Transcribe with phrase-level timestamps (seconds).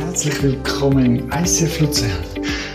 [0.00, 2.24] Herzlich willkommen im ICF Luzern.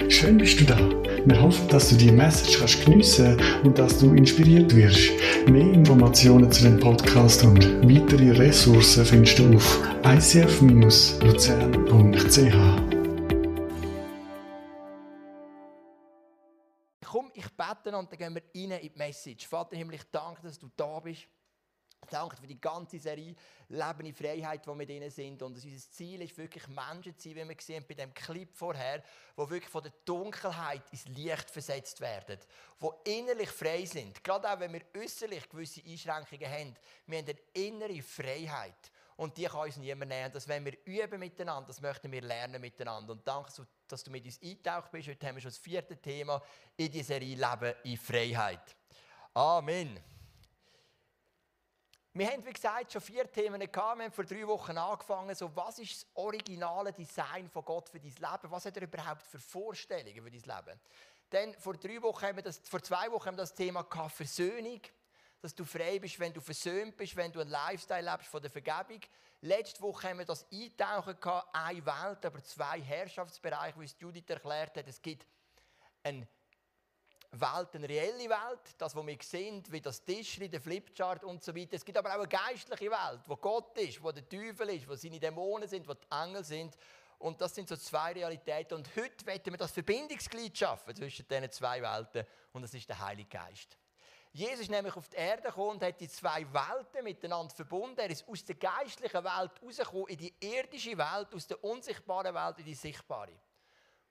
[0.09, 0.77] Schön bist du da.
[1.25, 5.09] Wir hoffen, dass du die Message kannst geniessen und dass du inspiriert wirst.
[5.49, 11.25] Mehr Informationen zu dem Podcast und weitere Ressourcen findest du auf icf-luzern.ch.
[17.03, 19.47] Komm, ich bete und dann gehen wir rein in die Message.
[19.47, 21.27] Vater Himmel, ich danke, dass du da bist.
[22.09, 23.35] Danke für die ganze Serie
[23.69, 25.41] Leben in Freiheit, wo wir drin sind.
[25.41, 28.55] Und unser Ziel ist wirklich Menschen zu sein, wie wir gesehen haben bei dem Clip
[28.55, 29.03] vorher,
[29.35, 32.39] wo wirklich von der Dunkelheit ins Licht versetzt werden,
[32.79, 34.23] wo innerlich frei sind.
[34.23, 36.75] Gerade auch wenn wir äußerlich gewisse Einschränkungen haben,
[37.07, 38.91] wir haben eine innere Freiheit.
[39.17, 40.31] Und die kann uns niemand nehmen.
[40.31, 43.13] Das wenn wir üben miteinander, das möchten wir lernen miteinander.
[43.13, 45.07] Und danke, dass du mit uns eingetaucht bist.
[45.07, 46.41] Heute haben wir schon das vierte Thema
[46.75, 48.75] in dieser Serie Leben in Freiheit.
[49.33, 50.14] Amen.
[52.17, 53.97] Wir haben, wie gesagt, schon vier Themen gehabt.
[53.97, 55.35] Wir haben vor drei Wochen angefangen.
[55.35, 58.51] So, was ist das originale Design von Gott für dein Leben?
[58.51, 60.79] Was hat er überhaupt für Vorstellungen für dein Leben?
[61.29, 64.13] Dann, vor, drei Wochen haben wir das, vor zwei Wochen haben wir das Thema gehabt,
[64.13, 64.79] Versöhnung.
[65.41, 68.49] Dass du frei bist, wenn du versöhnt bist, wenn du einen Lifestyle lebst von der
[68.49, 69.01] Vergebung.
[69.41, 74.29] Letzte Woche haben wir das Eintauchen gehabt, eine Welt, aber zwei Herrschaftsbereiche, wie es Judith
[74.29, 74.87] erklärt hat.
[74.87, 75.27] Es gibt
[76.01, 76.25] einen
[77.39, 81.55] Welt, eine reelle Welt, das, was wir sehen, wie das Tischli, der Flipchart und so
[81.55, 81.75] weiter.
[81.75, 84.95] Es gibt aber auch eine geistliche Welt, wo Gott ist, wo der Teufel ist, wo
[84.95, 86.77] seine Dämonen sind, wo die Engel sind.
[87.19, 88.75] Und das sind so zwei Realitäten.
[88.75, 92.25] Und heute werden wir das Verbindungsglied schaffen zwischen diesen zwei Welten.
[92.53, 93.77] Und das ist der Heilige Geist.
[94.31, 97.97] Jesus ist nämlich auf die Erde gekommen und hat die zwei Welten miteinander verbunden.
[97.97, 102.59] Er ist aus der geistlichen Welt rausgekommen in die irdische Welt, aus der unsichtbaren Welt
[102.59, 103.31] in die sichtbare.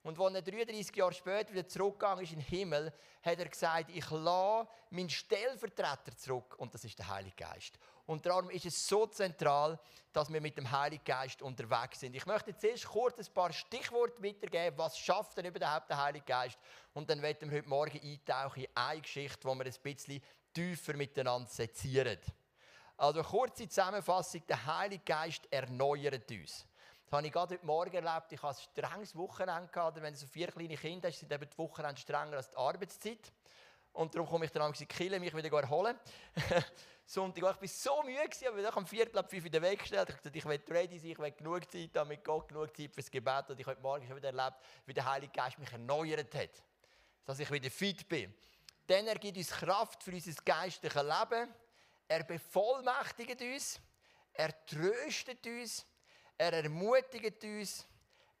[0.05, 3.89] Und als er 33 Jahre später wieder zurückgegangen ist in den Himmel, hat er gesagt,
[3.89, 7.79] ich lasse meinen Stellvertreter zurück und das ist der Heilige Geist.
[8.05, 9.79] Und darum ist es so zentral,
[10.13, 12.15] dass wir mit dem Heiligen Geist unterwegs sind.
[12.15, 16.59] Ich möchte zuerst kurz ein paar Stichworte weitergeben, was schafft denn überhaupt der Heilige Geist?
[16.93, 20.21] Und dann werden wir heute Morgen eintauchen in eine Geschichte, wo wir ein bisschen
[20.53, 22.19] tiefer miteinander sezieren.
[22.95, 26.67] Also kurze Zusammenfassung, der Heilige Geist erneuert uns.
[27.15, 28.33] Habe ich gerade heute Morgen erlebt.
[28.33, 29.71] Ich hatte ein strenges Wochenende.
[29.71, 30.01] Gehabt.
[30.01, 33.31] Wenn du so vier kleine Kinder hast, sind eben die Wochenende strenger als die Arbeitszeit.
[33.93, 35.97] Und darum komme ich dann am Killen, mich wieder erholen.
[37.05, 40.09] Sonntag, ich war so müde, aber ich am Viertel ab fünf wieder weggestellt.
[40.09, 42.93] Ich dachte, ich will ready sein, ich will genug Zeit haben mit Gott, genug Zeit
[42.93, 43.49] fürs Gebet.
[43.49, 46.63] Und ich heute Morgen schon wieder erlebt, wie der Heilige Geist mich erneuert hat.
[47.23, 48.35] Dass ich wieder fit bin.
[48.89, 51.55] Denn er gibt uns Kraft für unser geistliches Leben.
[52.09, 53.79] Er bevollmächtigt uns.
[54.33, 55.85] Er tröstet uns.
[56.37, 57.85] Er ermutigt uns,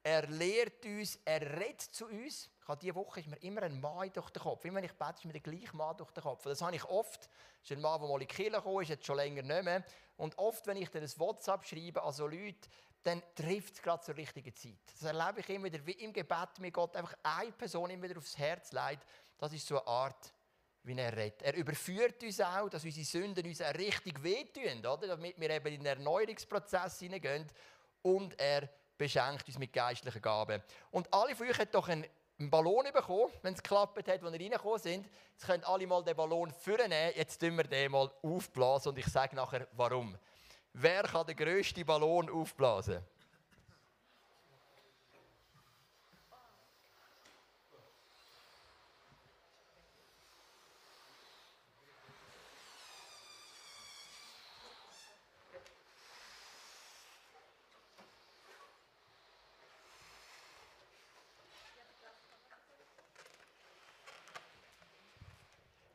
[0.03, 2.49] er lehrt uns, er redet zu uns.
[2.61, 4.65] Ich habe diese Woche ist mir immer ein Mann durch den Kopf.
[4.65, 6.43] Immer wenn ich bete, ist mir der gleiche Mann durch den Kopf.
[6.43, 7.21] Das habe ich oft.
[7.61, 9.63] Das ist ein Mann, der mal in die Kirche gekommen ist, jetzt schon länger nicht
[9.63, 9.83] mehr.
[10.17, 12.69] Und oft, wenn ich dann ein WhatsApp schreibe an so Leute,
[13.03, 14.79] dann trifft es gerade zur richtigen Zeit.
[14.93, 18.17] Das erlebe ich immer wieder, wie im Gebet mir Gott einfach eine Person immer wieder
[18.17, 19.05] aufs Herz leitet.
[19.37, 20.33] Das ist so eine Art,
[20.83, 21.41] wie er redet.
[21.43, 25.07] Er überführt uns auch, dass unsere Sünden uns auch richtig wehtun, oder?
[25.07, 27.47] damit wir eben in den Erneuerungsprozess hineingehen
[28.05, 30.61] und er beschenkt uns mit geistlichen Gaben.
[30.91, 32.05] Und alle von euch haben doch einen,
[32.37, 35.09] Ballon bekommen, wenn es geklappt hat, als ihr reingekommen sind.
[35.31, 37.13] Jetzt können alle mal den Ballon vornehmen.
[37.15, 40.17] Jetzt tun wir den mal aufblasen und ich sage nachher, warum.
[40.73, 43.01] Wer kann den grössten Ballon aufblasen?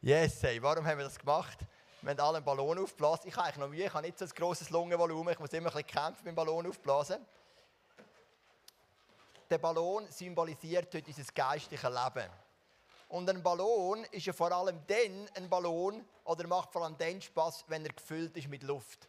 [0.03, 1.59] Yes, hey, warum haben wir das gemacht?
[2.01, 3.29] Wir haben alle einen Ballon aufgeblasen.
[3.29, 5.69] Ich habe eigentlich noch Mühe, ich habe nicht so ein grosses Lungenvolumen, ich muss immer
[5.69, 7.19] ein bisschen kämpfen mit dem Ballon aufblasen.
[9.51, 12.31] Der Ballon symbolisiert heute unser geistliches Leben.
[13.09, 17.21] Und ein Ballon ist ja vor allem dann ein Ballon oder macht vor allem dann
[17.21, 19.07] Spaß, wenn er gefüllt ist mit Luft.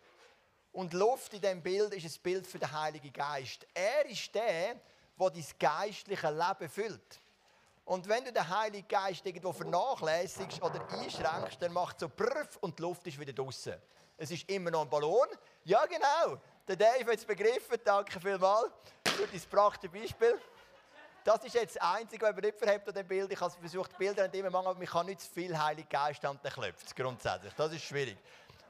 [0.73, 3.65] Und Luft in diesem Bild ist ein Bild für den Heiligen Geist.
[3.73, 4.75] Er ist der,
[5.17, 7.21] der dein geistliche Leben füllt.
[7.91, 12.79] Und wenn du den Heiligen Geist irgendwo vernachlässigst oder einschränkst, dann macht so Prüf und
[12.79, 13.73] die Luft ist wieder draußen.
[14.15, 15.27] Es ist immer noch ein Ballon.
[15.65, 16.39] Ja, genau.
[16.65, 17.77] Der Dave hat es begriffen.
[17.83, 18.71] Danke vielmals
[19.05, 20.39] für dieses praktische Beispiel.
[21.25, 23.29] Das ist jetzt das Einzige, was man nicht verhebt an dem Bild.
[23.29, 26.23] Ich habe versucht, Bilder an dem machen, aber man kann nicht zu viel Heilige Geist
[26.23, 27.53] haben, dann klopft es grundsätzlich.
[27.55, 28.17] Das ist schwierig.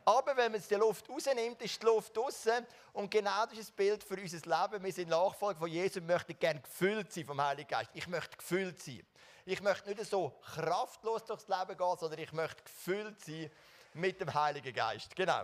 [0.03, 2.65] Aber wenn man die Luft rausnimmt, ist die Luft draußen.
[2.94, 4.83] Und genau das ist das Bild für unser Leben.
[4.83, 7.91] Wir sind Nachfolger von Jesus und möchten gerne gefüllt sein vom Heiligen Geist.
[7.94, 9.06] Ich möchte gefüllt sein.
[9.51, 13.51] Ich möchte nicht so kraftlos durchs Leben gehen, sondern ich möchte gefüllt sein
[13.94, 15.13] mit dem Heiligen Geist.
[15.13, 15.44] Genau.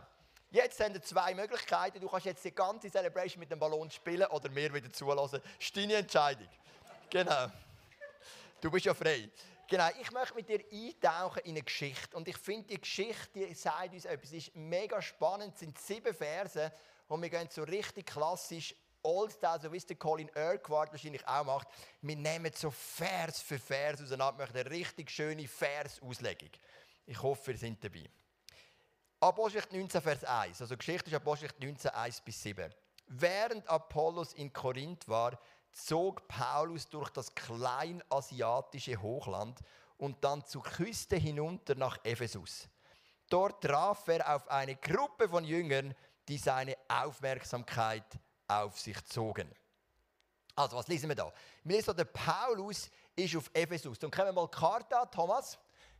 [0.49, 1.99] Jetzt haben wir zwei Möglichkeiten.
[1.99, 5.41] Du kannst jetzt die ganze Celebration mit dem Ballon spielen oder mir wieder zulassen.
[5.43, 6.47] Das ist deine Entscheidung.
[7.09, 7.51] Genau.
[8.61, 9.29] Du bist ja frei.
[9.67, 12.15] Genau, ich möchte mit dir eintauchen in eine Geschichte.
[12.15, 14.29] Und ich finde, die Geschichte die sagt uns etwas.
[14.29, 15.53] Es ist mega spannend.
[15.55, 16.71] Es sind sieben Verse.
[17.09, 18.73] Und wir gehen so richtig klassisch
[19.03, 21.67] Old-Style, so wie es der Colin Urquhart wahrscheinlich auch macht.
[22.01, 24.39] Wir nehmen so Vers für Vers auseinander.
[24.39, 26.49] Wir machen eine richtig schöne Versauslegung.
[27.05, 28.09] Ich hoffe, ihr seid dabei.
[29.19, 30.61] Apostelgeschichte 19, Vers 1.
[30.61, 32.73] Also Geschichte ist Apostelgeschichte 19, 1 bis 7.
[33.07, 35.39] Während Apollos in Korinth war,
[35.71, 39.59] zog Paulus durch das kleinasiatische Hochland
[39.97, 42.67] und dann zur Küste hinunter nach Ephesus.
[43.29, 45.95] Dort traf er auf eine Gruppe von Jüngern,
[46.27, 48.05] die seine Aufmerksamkeit
[48.47, 49.51] auf sich zogen.
[50.55, 51.31] Also, was lesen wir da?
[51.63, 53.99] Wir lesen, der Paulus ist auf Ephesus.
[53.99, 55.57] Dann können wir mal die Karte an, Thomas.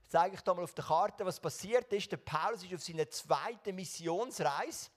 [0.10, 2.12] Zeige ich da mal auf der Karte, was passiert ist.
[2.12, 4.90] Der Paulus ist auf seiner zweiten Missionsreise.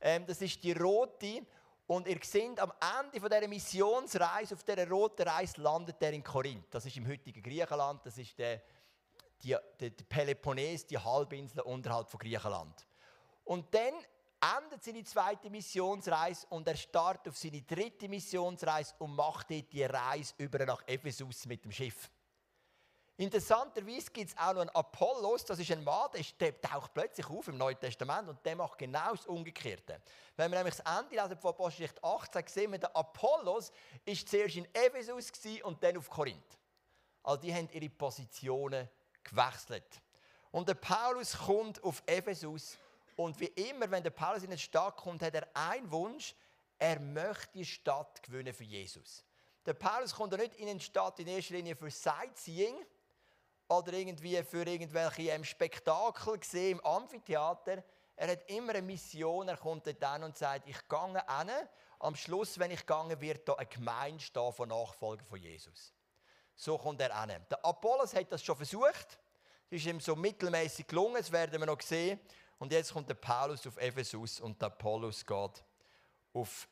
[0.00, 1.46] Ähm, das ist die rote.
[1.86, 6.24] Und ihr seht, am Ende von dieser Missionsreise, auf dieser roten Reise, landet er in
[6.24, 6.66] Korinth.
[6.70, 8.60] Das ist im heutigen Griechenland, das ist der,
[9.42, 12.84] die, der Peloponnes, die Halbinsel unterhalb von Griechenland.
[13.44, 13.94] Und dann
[14.40, 19.84] endet seine zweite Missionsreise und er startet auf seine dritte Missionsreise und macht dort die
[19.84, 22.10] Reise über nach Ephesus mit dem Schiff.
[23.18, 27.48] Interessanterweise gibt es auch noch einen Apollos, das ist ein Mann, der taucht plötzlich auf
[27.48, 30.02] im Neuen Testament und der macht genau das Umgekehrte.
[30.36, 33.72] Wenn wir nämlich das Ende lesen von Apostelgeschichte 18, sehen wir, der Apollos
[34.04, 36.58] war zuerst in Ephesus und dann auf Korinth.
[37.22, 38.86] Also die haben ihre Positionen
[39.24, 40.02] gewechselt.
[40.50, 42.76] Und der Paulus kommt auf Ephesus
[43.16, 46.34] und wie immer, wenn der Paulus in eine Stadt kommt, hat er einen Wunsch,
[46.78, 49.24] er möchte die Stadt gewinnen für Jesus.
[49.64, 52.76] Der Paulus kommt nicht in eine Stadt in erster Linie für Sightseeing,
[53.68, 57.82] oder irgendwie für irgendwelche ähm, Spektakel gesehen im Amphitheater.
[58.14, 59.48] Er hat immer eine Mission.
[59.48, 61.50] Er kommt dann und sagt, ich gehe hin.
[61.98, 65.92] Am Schluss, wenn ich gehe, wird da eine Gemeinde von Nachfolgern von Jesus.
[66.54, 67.44] So kommt er hin.
[67.50, 69.18] Der Apollos hat das schon versucht.
[69.68, 72.20] Es ist ihm so mittelmäßig gelungen, das werden wir noch sehen.
[72.58, 75.64] Und jetzt kommt der Paulus auf Ephesus und der Apollos geht
[76.32, 76.68] auf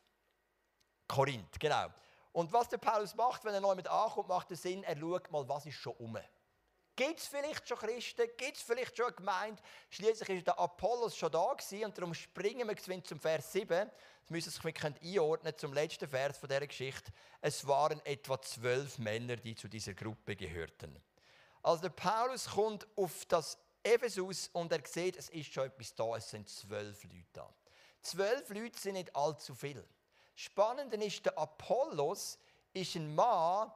[1.07, 1.61] Korinth.
[1.61, 1.89] Genau.
[2.33, 5.31] Und was der Paulus macht, wenn er neu mit ankommt, macht er Sinn, er schaut
[5.31, 6.19] mal, was ist schon um.
[6.97, 8.29] Gibt es vielleicht schon Christen?
[8.37, 9.63] Gibt es vielleicht schon eine Gemeinde?
[9.91, 13.69] Schließlich ist der Apollos schon da gewesen, und darum springen wir zum Vers 7.
[13.69, 17.13] Das müssen Sie sich einordnen zum letzten Vers von dieser Geschichte.
[17.41, 20.99] Es waren etwa zwölf Männer, die zu dieser Gruppe gehörten.
[21.63, 26.17] Also der Paulus kommt auf das Ephesus und er sieht, es ist schon etwas da,
[26.17, 27.55] es sind zwölf Leute da.
[28.01, 29.87] Zwölf Leute sind nicht allzu viel.
[30.35, 32.39] Spannend ist, der Apollos
[32.73, 33.71] ist ein Mann,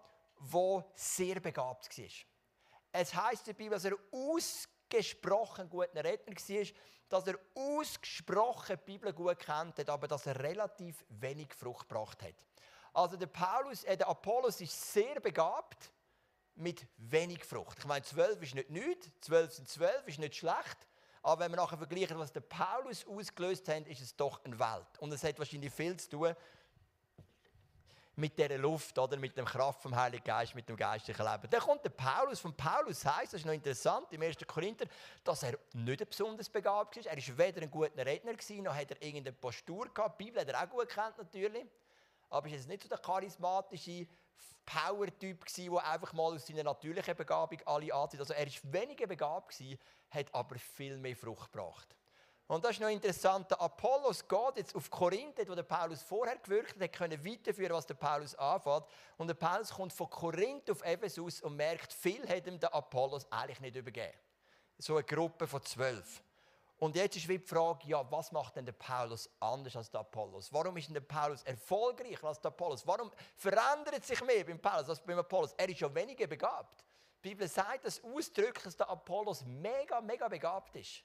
[0.53, 2.07] der sehr begabt war.
[2.93, 6.67] Es heißt Bibel, dass er ausgesprochen guter Redner war,
[7.09, 12.35] dass er ausgesprochen die Bibel gut kennt aber dass er relativ wenig Frucht gebracht hat.
[12.93, 15.93] Also der, Paulus, äh, der Apollos ist sehr begabt
[16.59, 17.79] mit wenig Frucht.
[17.79, 20.77] Ich meine, zwölf ist nicht nichts, zwölf sind zwölf, ist nicht schlecht.
[21.23, 24.99] Aber wenn wir nachher vergleichen, was der Paulus ausgelöst hat, ist es doch eine Welt.
[24.99, 26.35] Und es hat wahrscheinlich viel zu tun
[28.19, 31.49] mit dieser Luft, oder mit dem Kraft vom Heiligen Geist, mit dem geistlichen Leben.
[31.49, 32.41] Dann kommt der Paulus.
[32.41, 34.39] Von Paulus heißt, das ist noch interessant, im 1.
[34.45, 34.87] Korinther,
[35.23, 37.07] dass er nicht besonders begabt war.
[37.07, 40.21] Er war weder ein guter Redner, noch hat er irgendeine Postur gehabt.
[40.21, 41.65] Die Bibel hat er auch gut kennt natürlich.
[42.29, 44.09] Aber er war nicht so der charismatische
[44.67, 48.21] Power-Typ, der einfach mal aus seiner natürlichen Begabung alle anzieht.
[48.21, 49.63] Also er war weniger begabt,
[50.11, 51.97] hat aber viel mehr Frucht gebracht.
[52.49, 53.51] Und das ist noch interessant.
[53.51, 57.87] Der Apollos geht jetzt auf Korinth, wo der Paulus vorher gewirkt hat, können weiterführen, was
[57.87, 58.87] der Paulus anfängt.
[59.19, 63.31] Und der Paulus kommt von Korinth auf Ephesus und merkt, viel hat ihm der Apollos
[63.31, 64.17] eigentlich nicht übergeben.
[64.79, 66.23] So eine Gruppe von zwölf.
[66.79, 70.53] Und jetzt ist die Frage, ja, was macht denn der Paulus anders als der Apollos?
[70.53, 72.87] Warum ist denn der Paulus erfolgreicher als der Apollos?
[72.87, 75.53] Warum verändert sich mehr beim Paulus als beim Apollos?
[75.57, 76.85] Er ist ja weniger begabt.
[77.23, 81.03] Die Bibel sagt das ausdrücklich, dass der Apollos mega, mega begabt ist.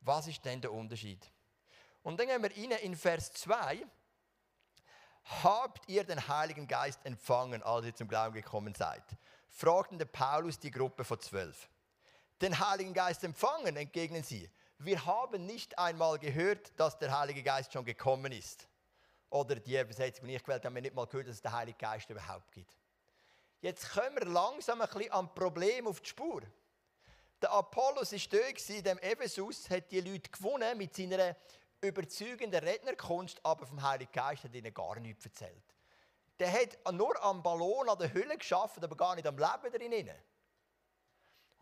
[0.00, 1.24] Was ist denn der Unterschied?
[2.02, 3.86] Und dann gehen wir rein in Vers 2.
[5.44, 9.04] Habt ihr den Heiligen Geist empfangen, als ihr zum Glauben gekommen seid?
[9.48, 11.70] Fragten der Paulus die Gruppe von zwölf.
[12.40, 14.50] Den Heiligen Geist empfangen, entgegnen sie.
[14.78, 18.68] Wir haben nicht einmal gehört, dass der Heilige Geist schon gekommen ist.
[19.30, 21.52] Oder die Übersetzung, die ich gewählt habe, haben wir nicht mal gehört, dass es den
[21.52, 22.76] Heiligen Geist überhaupt gibt.
[23.60, 26.42] Jetzt kommen wir langsam ein bisschen am Problem auf die Spur.
[27.40, 31.36] Der Apollos war dort, in dem Ephesus, hat die Leute gewonnen mit seiner
[31.80, 35.74] überzeugenden Rednerkunst, aber vom Heiligen Geist hat ihnen gar nichts erzählt.
[36.38, 40.10] Der hat nur am Ballon an der Hülle geschafft, aber gar nicht am Leben drin.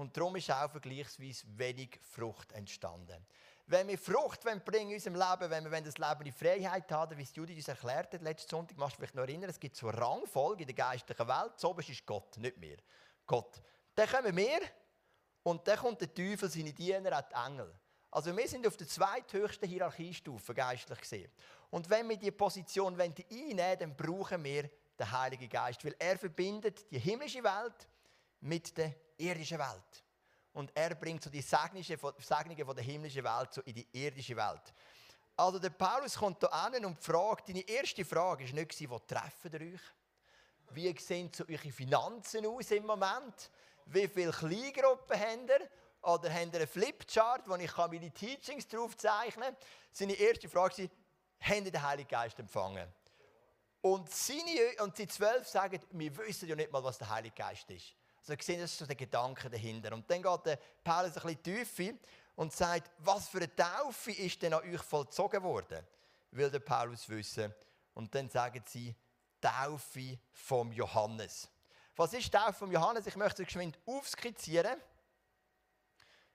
[0.03, 3.25] Und darum ist auch vergleichsweise wenig Frucht entstanden.
[3.67, 7.23] wenn wir Frucht bringen in unserem Leben, wenn wir das Leben in Freiheit haben, wie
[7.23, 9.89] es Judith uns erklärt hat letzten Sonntag, machst du vielleicht noch erinnern, es gibt so
[9.89, 11.53] Rangfolge in der geistlichen Welt.
[11.55, 12.79] Das oberste ist Gott, nicht wir.
[13.25, 13.63] Gott.
[13.95, 14.61] Dann kommen wir
[15.45, 17.73] und dann kommt der Teufel, seine Diener, auch die Engel.
[18.11, 21.31] Also wir sind auf der zweithöchsten Hierarchiestufe, geistlich gesehen.
[21.71, 24.69] Und wenn wir diese Position einnehmen wollen, dann brauchen wir
[24.99, 27.87] den Heiligen Geist, weil er verbindet die himmlische Welt
[28.43, 30.05] mit der irdischen Welt.
[30.53, 34.73] Und er bringt so die Segnungen von der himmlischen Welt so in die irdische Welt.
[35.37, 39.53] Also der Paulus kommt hier an und fragt, deine erste Frage war nicht, wo treffen
[39.53, 39.81] ihr euch?
[40.71, 43.51] Wie sehen so eure Finanzen aus im Moment?
[43.87, 45.69] Wie viele Kleingruppen habt ihr?
[46.03, 49.57] Oder habt ihr einen Flipchart, wo ich meine Teachings drauf zeichnen kann?
[49.93, 50.89] Seine erste Frage war,
[51.41, 52.93] habt ihr den Heiligen Geist empfangen?
[53.81, 57.71] Und seine und die zwölf sagen, wir wissen ja nicht mal, was der Heilige Geist
[57.71, 57.95] ist.
[58.23, 59.93] Also sehen, das ist so der Gedanke dahinter.
[59.93, 61.99] Und dann geht der Paulus ein bisschen tiefer
[62.37, 65.85] und sagt, was für eine Taufe ist denn an euch vollzogen worden?
[66.31, 67.53] Will der Paulus wissen.
[67.95, 68.95] Und dann sagen sie,
[69.41, 71.49] Taufe vom Johannes.
[71.97, 73.07] Was ist Taufe vom Johannes?
[73.07, 74.81] Ich möchte es geschwind aufskizzieren.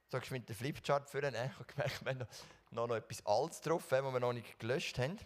[0.09, 1.33] So geschwind den Flipchart führen.
[1.45, 2.27] Ich habe gemerkt, wir haben
[2.71, 5.17] noch, noch etwas Altes drauf, was wir noch nicht gelöscht haben.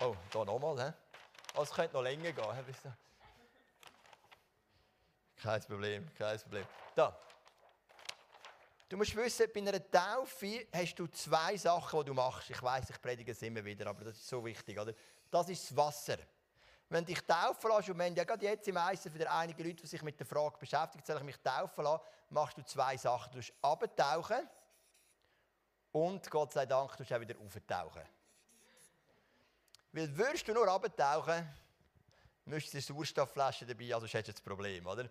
[0.00, 0.94] Oh, da nochmal.
[1.54, 2.64] Also, es könnte noch länger gehen.
[5.44, 6.66] Kein Problem, kein Problem.
[6.94, 7.14] Da.
[8.88, 12.48] Du musst wissen, bei einer Taufe hast du zwei Sachen, die du machst.
[12.48, 14.78] Ich weiß, ich predige es immer wieder, aber das ist so wichtig.
[14.78, 14.94] Oder?
[15.30, 16.16] Das ist das Wasser.
[16.88, 19.82] Wenn dich taufen lässt, und wir haben ja gerade jetzt im Eisen für einige Leute,
[19.82, 23.32] die sich mit der Frage beschäftigen, soll ich mich taufen lassen, machst du zwei Sachen.
[23.32, 24.48] Du musst abtauchen
[25.92, 28.02] und Gott sei Dank, du auch wieder auftauchen.
[29.92, 31.46] Weil würdest du nur abtauchen,
[32.46, 35.08] müsstest du eine Sauerstoffflasche dabei, also hättest du das Problem, oder?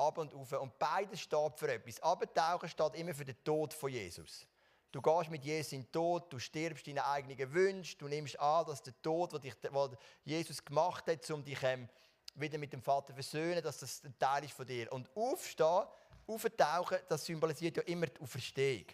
[0.00, 0.52] Ab und auf.
[0.52, 2.00] Und beides steht für etwas.
[2.00, 4.46] Abtauchen steht immer für den Tod von Jesus.
[4.92, 8.66] Du gehst mit Jesus in den Tod, du stirbst deine eigenen Wünsche, du nimmst an,
[8.66, 11.88] dass der Tod, den Jesus gemacht hat, um dich ähm,
[12.34, 14.92] wieder mit dem Vater zu versöhnen, dass das ein Teil ist von dir.
[14.92, 15.84] Und aufstehen,
[16.26, 18.86] auftauchen, das symbolisiert ja immer die Auferstehung.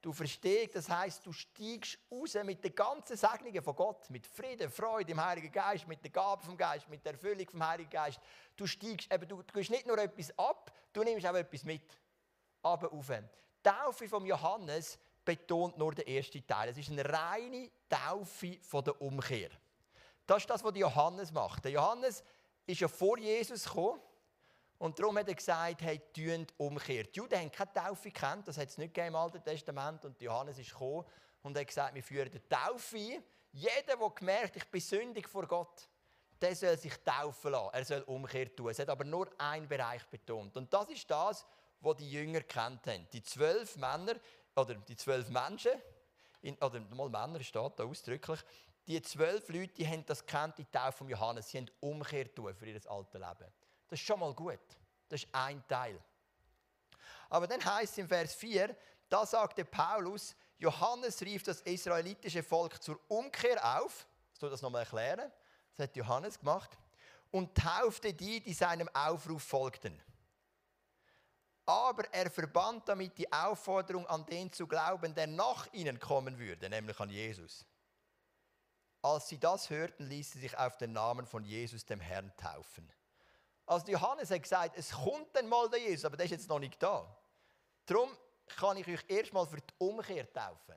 [0.00, 4.70] Du verstehst, das heißt, du steigst raus mit den ganzen Segnungen von Gott, mit Frieden,
[4.70, 8.20] Freude im Heiligen Geist, mit der Gabe vom Geist, mit der Erfüllung vom Heiligen Geist.
[8.56, 11.82] Du steigst, eben, du, gehst nicht nur etwas ab, du nimmst auch etwas mit.
[12.62, 13.08] Aber auf.
[13.08, 13.22] Die
[13.62, 16.68] Taufe von Johannes betont nur den ersten Teil.
[16.68, 19.50] Es ist eine reine Taufe von der Umkehr.
[20.26, 21.64] Das ist das, was Johannes macht.
[21.64, 22.22] Der Johannes
[22.66, 24.00] ist ja vor Jesus gekommen
[24.78, 27.04] und darum hat er gesagt, hey, tünt Umkehr.
[27.04, 30.04] Die Juden haben keine Taufe gekannt, das hat es nicht im Alten Testament.
[30.04, 31.04] Und Johannes ist gekommen
[31.42, 33.24] und hat gesagt, wir führen die Taufe ein.
[33.52, 35.88] Jeder, der gemerkt ich bin sündig vor Gott,
[36.40, 37.74] der soll sich taufen lassen.
[37.74, 38.70] Er soll Umkehr tun.
[38.70, 40.56] Es hat aber nur einen Bereich betont.
[40.56, 41.44] Und das ist das,
[41.80, 43.08] was die Jünger kennt haben.
[43.12, 44.14] Die zwölf Männer,
[44.54, 45.72] oder die zwölf Menschen,
[46.40, 48.40] in, oder mal Männer steht da ausdrücklich,
[48.86, 51.48] die zwölf Leute, die haben das kennt, die Taufe von Johannes.
[51.50, 53.52] Sie haben Umkehr tun für ihr altes Leben.
[53.88, 54.60] Das ist schon mal gut.
[55.08, 55.98] Das ist ein Teil.
[57.30, 58.74] Aber dann heißt es im Vers 4,
[59.08, 64.06] da sagte Paulus, Johannes rief das israelitische Volk zur Umkehr auf.
[64.32, 65.30] Soll das nochmal erklären?
[65.76, 66.76] Das hat Johannes gemacht.
[67.30, 70.00] Und taufte die, die seinem Aufruf folgten.
[71.66, 76.70] Aber er verband damit die Aufforderung an den zu glauben, der nach ihnen kommen würde,
[76.70, 77.66] nämlich an Jesus.
[79.02, 82.90] Als sie das hörten, ließen sie sich auf den Namen von Jesus, dem Herrn, taufen.
[83.68, 86.58] Also Johannes hat gesagt, es kommt dann mal der Jesus, aber der ist jetzt noch
[86.58, 87.06] nicht da.
[87.84, 88.10] Darum
[88.56, 90.76] kann ich euch erstmal für die Umkehr taufen.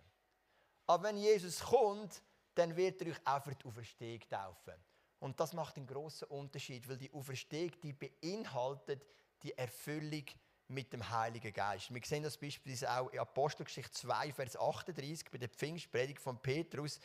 [0.88, 2.22] Aber wenn Jesus kommt,
[2.54, 4.74] dann wird er euch auch für die Auferstehung taufen.
[5.20, 9.06] Und das macht einen großen Unterschied, weil die Auferstehung die beinhaltet
[9.42, 10.26] die Erfüllung
[10.68, 11.94] mit dem Heiligen Geist.
[11.94, 17.00] Wir sehen das beispielsweise auch in Apostelgeschichte 2, Vers 38 bei der Pfingstpredigt von Petrus.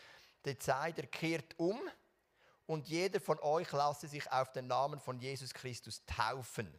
[0.44, 1.80] Der sagt, er kehrt um
[2.66, 6.78] und jeder von euch lasse sich auf den Namen von Jesus Christus taufen.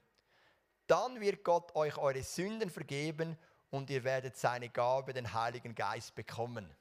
[0.85, 3.37] Dann wird Gott euch eure Sünden vergeben
[3.69, 6.73] und ihr werdet seine Gabe, den Heiligen Geist, bekommen.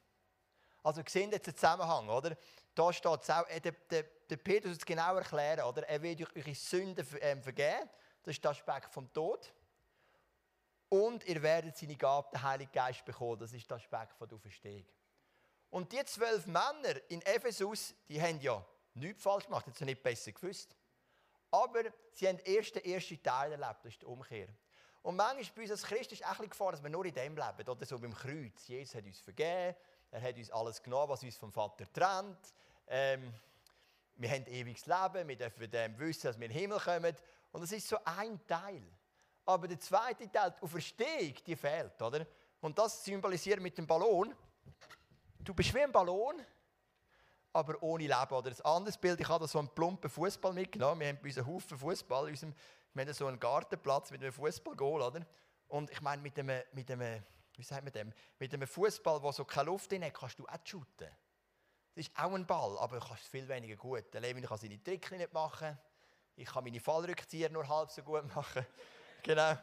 [0.83, 2.37] Also sehen jetzt den Zusammenhang, oder?
[2.75, 5.89] Da steht es auch, äh, der, der, der Petrus wird es genau erklären, oder?
[5.89, 7.89] Er wird euch eure Sünden ähm, vergeben,
[8.23, 9.53] das ist der Aspekt vom Tod.
[10.89, 14.37] Und ihr werdet seine Gabe, den Heiligen Geist, bekommen, das ist der Aspekt von der
[14.37, 14.87] Auferstehung.
[15.71, 18.65] Und die zwölf Männer in Ephesus, die haben ja
[18.97, 20.77] nichts falsch gemacht, hat sie nicht besser gewusst.
[21.51, 24.49] Aber sie haben erst den ersten Teil erlebt, das ist die Umkehr.
[25.03, 27.15] Und manchmal bei uns als Christen ist es auch ein Gefahr, dass wir nur in
[27.15, 28.67] dem leben, oder so beim Kreuz.
[28.67, 29.77] Jesus hat uns vergeben,
[30.11, 32.53] er hat uns alles genommen, was uns vom Vater trennt.
[32.89, 33.33] Ähm,
[34.17, 37.15] wir haben ewiges Leben, wir dürfen dem wissen, dass wir in den Himmel kommen.
[37.53, 38.83] Und das ist so ein Teil.
[39.45, 42.27] Aber der zweite Teil, die Auferstehung, die fehlt, oder?
[42.61, 44.35] Und das symbolisiert mit dem Ballon.
[45.39, 46.45] Du bist wie ein Ballon,
[47.57, 48.33] aber ohne Leben.
[48.33, 51.01] Oder ein anderes Bild, ich habe so einen plumpen Fußball mitgenommen.
[51.01, 52.33] Wir haben bei uns einen Haufen Fußball.
[52.33, 55.27] Wir haben so einen Gartenplatz mit einem Fußballgoal, oder?
[55.69, 57.23] Und ich meine, mit einem, mit einem,
[57.57, 58.13] wie sagt man dem?
[58.39, 61.09] Mit einem Fußball, der so keine Luft drin hat, kannst du auch shooten.
[61.95, 64.13] Das ist auch ein Ball, aber du kannst viel weniger gut.
[64.13, 65.79] Der Levin kann seine Tricks nicht machen.
[66.37, 68.67] Ich kann meine Fallrückzieher nur halb so gut machen.
[69.23, 69.57] genau.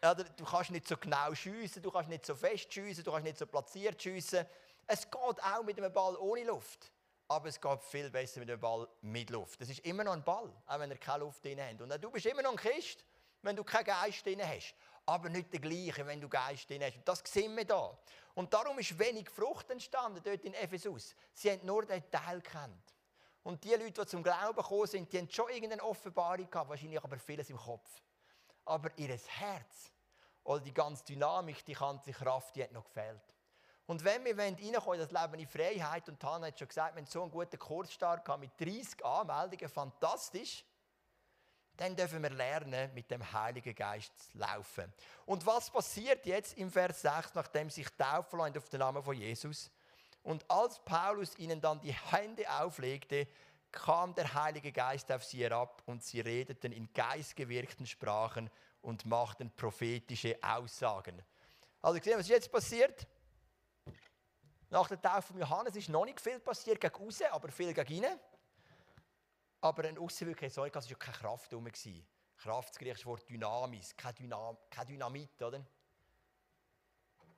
[0.00, 3.38] du kannst nicht so genau schiessen, du kannst nicht so fest schiessen, du kannst nicht
[3.38, 4.46] so platziert schiessen.
[4.86, 6.92] Es geht auch mit einem Ball ohne Luft.
[7.28, 9.60] Aber es geht viel besser mit einem Ball mit Luft.
[9.60, 11.80] Es ist immer noch ein Ball, auch wenn er keine Luft drin hat.
[11.80, 13.04] Und du bist immer noch ein Christ,
[13.42, 14.74] wenn du keinen Geist drin hast.
[15.06, 17.00] Aber nicht der gleiche, wenn du Geist drin hast.
[17.04, 17.96] Das sehen wir da.
[18.34, 21.14] Und darum ist wenig Frucht entstanden dort in Ephesus.
[21.32, 22.94] Sie haben nur den Teil kennt.
[23.42, 27.02] Und die Leute, die zum Glauben gekommen sind, die haben schon irgendeine Offenbarung gehabt, wahrscheinlich
[27.02, 28.02] aber vieles im Kopf.
[28.64, 29.92] Aber ihr Herz
[30.42, 33.33] oder die ganze Dynamik, die ganze Kraft, die hat noch gefehlt.
[33.86, 37.06] Und wenn wir reinkommen in das Leben in Freiheit, und Hannah hat schon gesagt, haben
[37.06, 40.64] so einen guten Kursstart mit 30 Anmeldungen, fantastisch,
[41.76, 44.92] dann dürfen wir lernen, mit dem Heiligen Geist zu laufen.
[45.26, 49.16] Und was passiert jetzt im Vers 6, nachdem sich taufen lassen auf den Namen von
[49.16, 49.70] Jesus?
[50.22, 53.26] Und als Paulus ihnen dann die Hände auflegte,
[53.72, 58.48] kam der Heilige Geist auf sie herab und sie redeten in geistgewirkten Sprachen
[58.80, 61.20] und machten prophetische Aussagen.
[61.82, 63.06] Also gesehen, was ist jetzt passiert?
[64.74, 67.94] Nach der Taufe von Johannes ist noch nicht viel passiert gegen raus, aber viel gegen
[67.98, 68.18] innen.
[69.60, 71.70] Aber ein Aussenwirkung so, es war ja keine Kraft herum.
[72.36, 75.64] Kraft, das griechische Wort Dynamis, kein, Dynam, kein Dynamit, oder?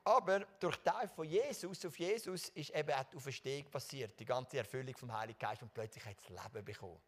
[0.02, 4.24] Aber durch die Taufe von Jesus auf Jesus ist eben auch die Auferstehung passiert, die
[4.24, 7.02] ganze Erfüllung vom Heiligen Geist und plötzlich hat es Leben bekommen.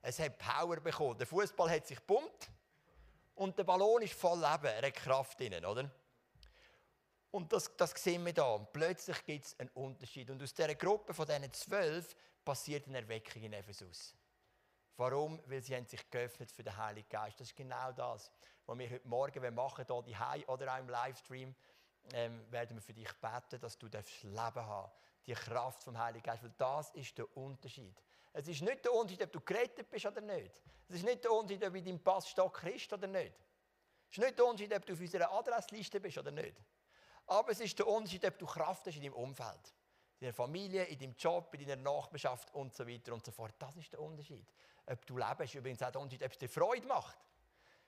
[0.00, 1.18] Es hat Power bekommen.
[1.18, 2.50] Der Fußball hat sich pumpt
[3.34, 5.90] und der Ballon ist voll Leben, er hat Kraft drin, oder?
[7.32, 8.54] Und das, das sehen wir da.
[8.54, 10.30] Und plötzlich gibt es einen Unterschied.
[10.30, 14.14] Und aus dieser Gruppe von diesen zwölf passiert eine Erweckung in Ephesus.
[14.98, 15.40] Warum?
[15.46, 17.40] Weil sie haben sich geöffnet für den Heiligen Geist.
[17.40, 18.30] Das ist genau das,
[18.66, 21.54] was wir heute Morgen machen, hier die oder auch im Livestream,
[22.12, 24.98] ähm, werden wir für dich beten, dass du Leben haben darfst.
[25.26, 26.42] Die Kraft vom Heiligen Geist.
[26.42, 27.96] Weil das ist der Unterschied.
[28.34, 30.60] Es ist nicht der Unterschied, ob du gerettet bist oder nicht.
[30.88, 33.34] Es ist nicht der Unterschied, ob in deinem Pass Stock Christ oder nicht.
[34.10, 36.60] Es ist nicht der Unterschied, ob du auf unserer Adressliste bist oder nicht.
[37.26, 39.74] Aber es ist der Unterschied, ob du Kraft hast in deinem Umfeld.
[40.20, 43.54] In deiner Familie, in deinem Job, in deiner Nachbarschaft und so weiter und so fort.
[43.58, 44.46] Das ist der Unterschied.
[44.86, 47.16] Ob du lebst, übrigens auch der Unterschied, ob es dir Freude macht.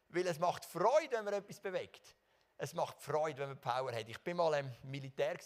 [0.09, 2.17] Weil es macht Freude, wenn man etwas bewegt.
[2.57, 4.09] Es macht Freude, wenn man Power hat.
[4.09, 5.37] Ich bin mal im Militär.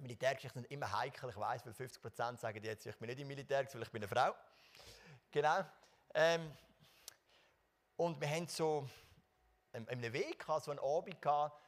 [0.00, 3.66] Militärgeschichten sind immer heikel, ich weiß, weil 50% sagen jetzt, ich bin nicht im Militär,
[3.72, 4.34] weil ich bin eine Frau.
[5.30, 5.64] Genau.
[6.14, 6.52] Ähm,
[7.96, 8.88] und wir haben so
[9.72, 11.63] einen Weg, so einen Abend gehabt,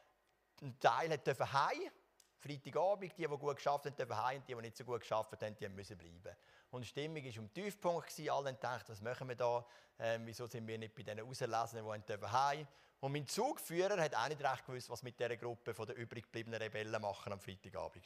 [0.63, 1.91] ein Teil durfte heim.
[2.39, 5.57] Freitagabend, die, die gut geschafft haben, dürfen heim, die, die nicht so gut geschafft haben,
[5.57, 6.37] die müssen bleiben.
[6.71, 8.19] Und die Stimmung war den Tiefpunkt.
[8.21, 9.65] Alle haben gedacht, was machen wir da?
[9.99, 12.67] Ähm, wieso sind wir nicht bei diesen Auserlesenen, die heim
[13.01, 16.61] Und mein Zugführer hat auch nicht recht gewusst, was mit dieser Gruppe der übrig gebliebenen
[16.61, 18.05] Rebellen machen am Freitagabend.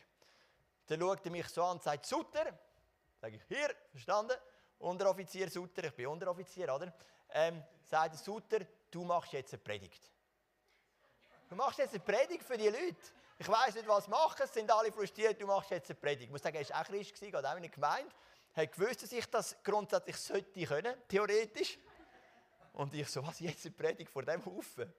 [0.87, 2.59] Dann schaut er mich so an und sagt, Sutter.
[3.21, 4.37] Sage ich, hier, verstanden?
[4.79, 6.93] Unteroffizier Sutter, ich bin Unteroffizier, oder?
[7.33, 8.61] Ähm, sagt Sutter,
[8.91, 10.11] du machst jetzt eine Predigt.
[11.51, 12.95] Du machst jetzt eine Predigt für die Leute.
[13.37, 14.41] Ich weiß nicht, was machen.
[14.45, 15.41] Es sind alle frustriert.
[15.43, 16.27] Du machst jetzt eine Predigt.
[16.27, 18.09] Ich muss sagen, er war auch Christ, geht auch in der Gemeinde.
[18.55, 21.77] Er gewusst, dass ich das grundsätzlich sollte können, theoretisch.
[22.75, 24.93] Und ich so, was, jetzt eine Predigt vor dem Haufen?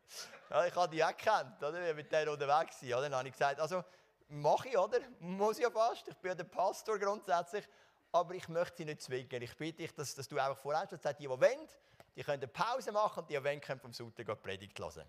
[0.50, 1.90] Ja, ich habe die auch gekannt, oder?
[1.90, 3.02] Ich mit denen unterwegs war.
[3.02, 3.82] Dann habe ich gesagt, also,
[4.28, 5.00] mache ich, oder?
[5.20, 6.06] Muss ja fast.
[6.10, 7.66] Ich bin ja der Pastor grundsätzlich.
[8.12, 9.42] Aber ich möchte sie nicht zwingen.
[9.42, 11.70] Ich bitte dich, dass, dass du einfach voranstehst und sagst, die, die wollen,
[12.14, 15.08] die können eine Pause machen und die, die wollen, können vom Sonntag die Predigt hören.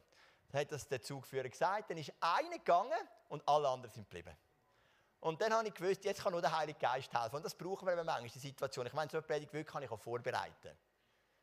[0.53, 1.91] Dann hat das der Zugführer gesagt.
[1.91, 2.93] Dann ist einer gegangen
[3.29, 4.37] und alle anderen sind geblieben.
[5.21, 7.37] Und dann habe ich gewusst, jetzt kann nur der Heilige Geist helfen.
[7.37, 8.87] Und das brauchen wir manchmal, die Situation.
[8.87, 10.77] Ich meine, so eine Predigt wirklich kann ich auch vorbereiten.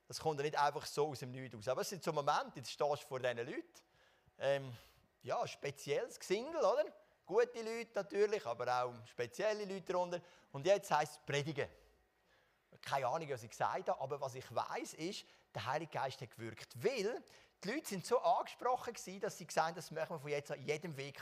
[0.07, 1.67] Das kommt ja nicht einfach so aus dem Nichts aus.
[1.67, 3.63] Aber es sind so Momente, jetzt stehst du vor diesen Leuten.
[4.37, 4.77] Ähm,
[5.21, 6.85] ja, spezielles Gesindel, oder?
[7.25, 10.21] Gute Leute natürlich, aber auch spezielle Leute darunter.
[10.51, 11.69] Und jetzt heisst es Predigen.
[12.81, 16.31] Keine Ahnung, was ich gesagt habe, aber was ich weiß ist, der Heilige Geist hat
[16.31, 16.75] gewirkt.
[16.83, 17.23] Weil
[17.63, 20.65] die Leute sind so angesprochen dass sie gesagt haben, das machen wir von jetzt an
[20.65, 21.21] jedem Weg.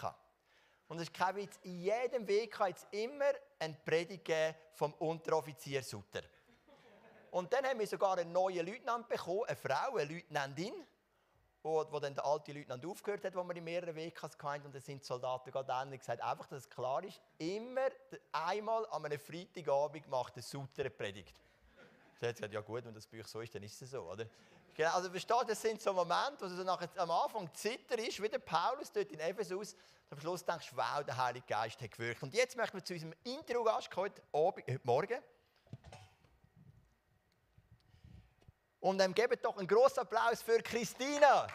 [0.87, 4.31] Und es ist kein Witz, in jedem Weg kann jetzt immer ein Predigt
[4.73, 6.21] vom Unteroffizier Sutter.
[7.31, 10.73] Und dann haben wir sogar einen neuen Leutnant bekommen, eine Frau, eine Leutnantin,
[11.61, 14.65] wo, dann der alte Leutnant aufgehört hat, wo wir in mehreren Wegen hatten.
[14.65, 17.89] Und dann sind die Soldaten gerade dann gesagt, einfach, dass es klar ist, immer
[18.31, 21.35] einmal an einem Freitagabend macht der Sutter eine Predigt.
[22.19, 24.01] Sie hat gesagt, ja gut, wenn das bei euch so ist, dann ist es so,
[24.03, 24.25] oder?
[24.77, 28.21] Genau, also versteht, das sind so Momente, wo du so nachher, am Anfang zitter ist,
[28.21, 31.81] wie der Paulus dort in Ephesus, und am Schluss denkst du, wow, der Heilige Geist
[31.81, 32.21] hat gewirkt.
[32.21, 35.19] Und jetzt möchten wir zu unserem Intro-Gast heute, heute Morgen.
[38.79, 41.47] Und ähm, gebt doch einen grossen Applaus für Christina.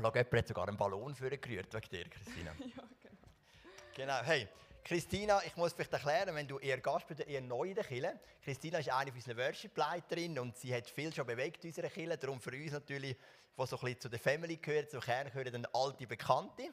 [0.00, 2.52] Und schau, jemand hat sogar einen Ballon für gerührt wegen dir, Christina.
[2.58, 3.18] ja, genau.
[3.94, 4.48] Genau, hey.
[4.82, 8.18] Christina, ich muss vielleicht erklären, wenn du eher Gast bist, eher neu in der Kirche.
[8.42, 12.16] Christina ist eine unserer Worship-Leiterinnen und sie hat viel schon bewegt in unserer Kirche.
[12.16, 13.14] Darum für uns natürlich,
[13.56, 16.72] was so ein bisschen zu der Family gehört, zum Kern gehört, eine alte Bekannte.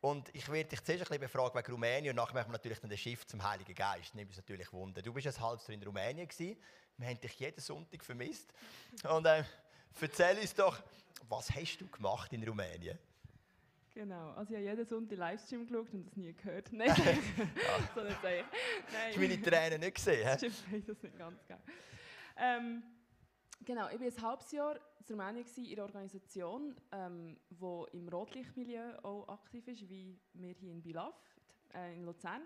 [0.00, 2.80] Und ich werde dich zuerst ein bisschen befragen wegen Rumänien und nachher machen wir natürlich
[2.80, 4.16] dann den Schiff zum Heiligen Geist.
[4.16, 5.00] Nimmt uns natürlich Wunder.
[5.00, 6.60] Du bist ein halbes Jahr in Rumänien gewesen.
[6.96, 8.52] Wir haben dich jeden Sonntag vermisst.
[9.08, 9.44] Und äh,
[10.02, 10.82] erzähl uns doch,
[11.28, 12.98] was hast du gemacht in Rumänien?
[13.94, 16.68] Genau, also ich habe jeden Sonntag Livestream geschaut und das nie gehört.
[16.72, 16.88] Nein,
[17.94, 18.44] so nicht sagen.
[18.92, 19.08] Nein.
[19.08, 20.38] Hast meine Tränen nicht gesehen?
[20.38, 21.60] Stimmt, ich das nicht ganz genau.
[22.36, 22.82] Ähm,
[23.64, 28.98] genau, ich war ein halbes Jahr in Rumänien in einer Organisation, ähm, die im Rotlichtmilieu
[29.02, 31.40] auch aktiv ist, wie wir hier in Bilaft,
[31.74, 32.42] äh, in Luzern.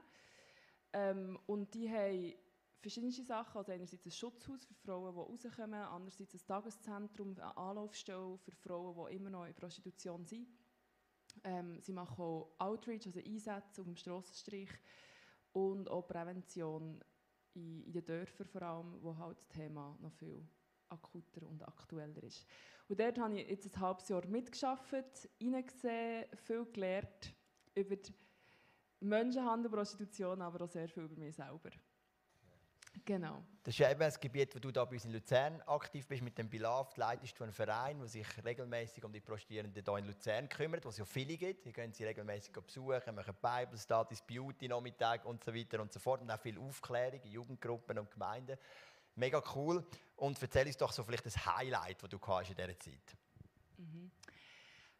[0.94, 2.34] Ähm, und die haben
[2.82, 3.56] verschiedene Sachen.
[3.56, 9.06] Also einerseits ein Schutzhaus für Frauen, die rauskommen, andererseits ein Tageszentrum, eine Anlaufstelle für Frauen,
[9.08, 10.48] die immer noch in Prostitution sind.
[11.44, 14.70] Ähm, sie machen auch Outreach, also Einsätze auf dem Strassenstrich
[15.52, 17.02] und auch Prävention
[17.54, 20.46] in, in den Dörfern vor allem, wo halt das Thema noch viel
[20.88, 22.46] akuter und aktueller ist.
[22.88, 27.34] Und dort habe ich jetzt ein halbes Jahr mitgearbeitet, reingesehen, viel gelernt
[27.74, 27.96] über
[29.00, 31.70] Menschenhandel, Prostitution, aber auch sehr viel über mich selber.
[33.04, 33.42] Genau.
[33.62, 36.22] Das ist ja eben ein Gebiet, wo du da bei uns in Luzern aktiv bist
[36.22, 40.06] mit dem Beloved, leitest du einen Verein, der sich regelmäßig um die Prostituierenden hier in
[40.06, 41.64] Luzern kümmert, wo es ja viele gibt.
[41.64, 46.00] Die können sie regelmäßig besuchen, machen Bible Studies, Beauty Nachmittag und so weiter und so
[46.00, 48.58] fort und auch viel Aufklärung in Jugendgruppen und Gemeinden.
[49.14, 49.84] Mega cool.
[50.16, 53.16] Und erzähl uns doch so vielleicht das Highlight, das du hast in dieser Zeit.
[53.78, 54.10] Mhm.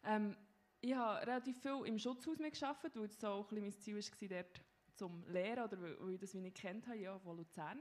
[0.05, 0.37] Ähm,
[0.81, 4.43] ich habe relativ viel im Schutzhaus mitgearbeitet, weil es so ein bisschen mein Ziel war,
[4.43, 4.61] dort
[4.95, 7.79] zum Lehren oder weil ich das wie nicht kennt habe, ja, von Luzern.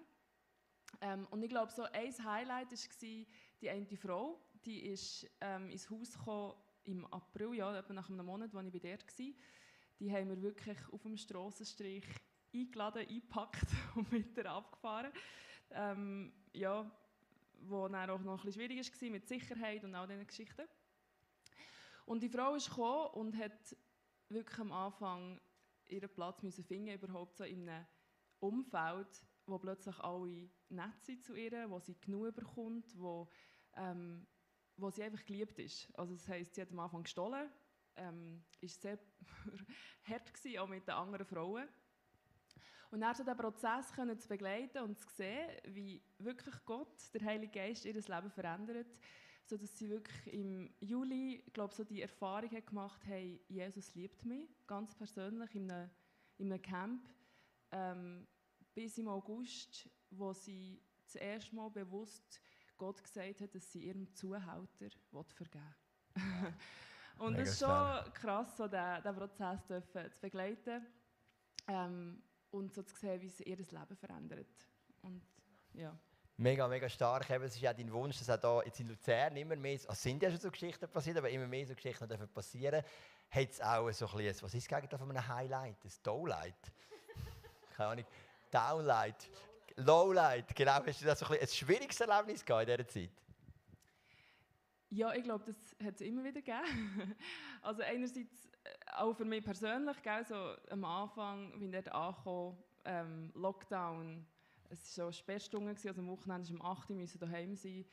[1.01, 3.27] Ähm, und ich glaube, so ein Highlight war
[3.61, 8.27] die eine Frau, die ist ähm, ins Haus gekommen im April, ja, etwa nach einem
[8.27, 9.35] Monat, als ich bei der war.
[10.01, 12.05] Die haben wir wirklich auf dem Strassenstrich
[12.53, 15.13] eingeladen, eingepackt und mit ihr abgefahren.
[15.71, 16.91] Ähm, ja,
[17.61, 20.67] wo dann auch noch ein bisschen schwierig war mit Sicherheit und all diesen Geschichten.
[22.05, 23.77] Und die Frau ist gekommen und hat
[24.29, 25.41] wirklich am Anfang
[25.93, 27.87] ihren Platz müssen finden, überhaupt so in einem
[28.41, 33.29] Umfeld, wo plötzlich alle nett sind zu ihr, wo sie genug bekommt, wo,
[33.75, 34.27] ähm,
[34.77, 35.89] wo sie einfach geliebt ist.
[35.99, 37.51] Also das heisst, sie hat am Anfang gestohlen,
[37.97, 38.99] ähm, ist sehr
[40.05, 41.69] hart gewesen, auch mit den anderen Frauen.
[42.91, 47.25] Und dann so den Prozess können zu begleiten und zu sehen, wie wirklich Gott, der
[47.25, 48.99] Heilige Geist, ihr Leben verändert,
[49.45, 54.25] so dass sie wirklich im Juli, glaube so die Erfahrung hat gemacht, hey, Jesus liebt
[54.25, 55.91] mich, ganz persönlich in einem,
[56.39, 57.09] in einem Camp,
[57.71, 58.27] ähm,
[58.75, 62.41] bis im August, wo sie das erste Mal bewusst
[62.77, 64.91] Gott gesagt hat, dass sie ihrem Zuhälter
[65.35, 65.75] vergeben
[66.15, 66.55] will.
[67.19, 70.87] Und das ist schon krass, so diesen, diesen Prozess zu begleiten
[71.69, 74.69] ähm, und so zu sehen, wie sie ihr Leben verändert.
[75.03, 75.23] Und,
[75.75, 75.97] ja.
[76.37, 77.29] Mega, mega stark.
[77.31, 79.93] Eben, es ist ja dein Wunsch, dass auch da jetzt in Luzern immer mehr, also
[79.93, 82.83] sind ja schon so Geschichten passiert, aber immer mehr so Geschichten dürfen passieren.
[83.31, 85.85] Hat es auch so ein bisschen, was ist das Gegenteil von einem Highlight?
[85.85, 86.55] Ein Dowlight?
[87.77, 88.05] Keine Ahnung.
[88.51, 89.31] Downlight.
[89.77, 90.55] Lowlight.
[90.55, 93.11] Genau, hast du das so ein, ein schwieriges Erlebnis gehabt in dieser Zeit?
[94.91, 97.17] Ja, ich glaube, das hat es immer wieder gegeben.
[97.63, 103.33] also einerseits äh, auch für mich persönlich, gell, so am Anfang, wie dort angekommen, ähm,
[103.35, 104.27] Lockdown,
[104.73, 107.85] es war so Sperrstunde, also am Wochenende um 8 Uhr müssen daheim sein.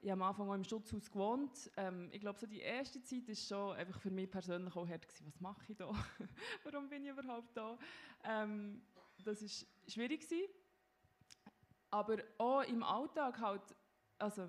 [0.00, 1.70] Ich habe am Anfang auch im Schutzhaus gewohnt.
[1.76, 5.06] Ähm, ich glaube, so die erste Zeit war schon einfach für mich persönlich auch hart.
[5.06, 5.26] Gewesen.
[5.26, 5.88] Was mache ich da?
[6.64, 7.78] Warum bin ich überhaupt da?
[8.24, 8.82] Ähm,
[9.24, 10.22] das war schwierig.
[10.22, 10.48] Gewesen.
[11.90, 13.76] Aber auch im Alltag halt,
[14.18, 14.48] also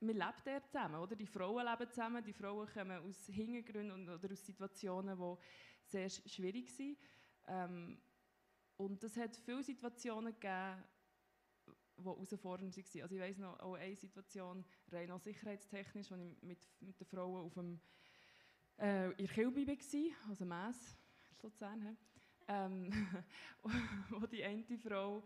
[0.00, 1.14] wir leben dort zusammen, oder?
[1.14, 5.36] Die Frauen leben zusammen, die Frauen kommen aus Hintergründen oder aus Situationen, die
[5.84, 6.98] sehr schwierig sind.
[7.46, 7.98] Ähm,
[8.76, 10.82] und es hat viele Situationen gegeben,
[11.96, 13.02] die herausfordernd waren.
[13.02, 17.06] Also ich weiss noch auch eine Situation, rein auch sicherheitstechnisch, als ich mit, mit den
[17.06, 17.80] Frauen auf dem,
[18.78, 20.96] äh, in Kilby war, also Mess,
[21.42, 21.96] Luzern,
[22.48, 22.90] ähm,
[24.10, 25.22] wo die eine Frau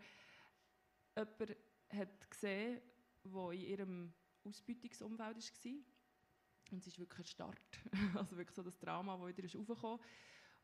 [1.15, 1.55] jemanden
[1.89, 2.81] hat gesehen,
[3.23, 5.73] der in ihrem Ausbeutungsumfeld war.
[6.69, 7.61] Und es ist wirklich ein Start.
[8.15, 9.99] also wirklich so das Drama, das wieder ist aufgekommen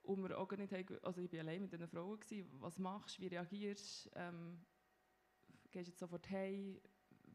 [0.03, 3.21] und wir auch nicht also ich war allein mit diesen Frauen, gewesen, was machst du,
[3.21, 4.65] wie reagierst du, ähm,
[5.73, 6.79] gehst jetzt sofort heim,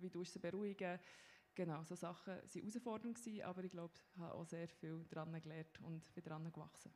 [0.00, 0.98] wie du sie beruhigen,
[1.54, 5.80] genau, so Sachen waren herausfordernd, aber ich glaube, ich habe auch sehr viel daran gelernt
[5.82, 6.92] und bin daran gewachsen.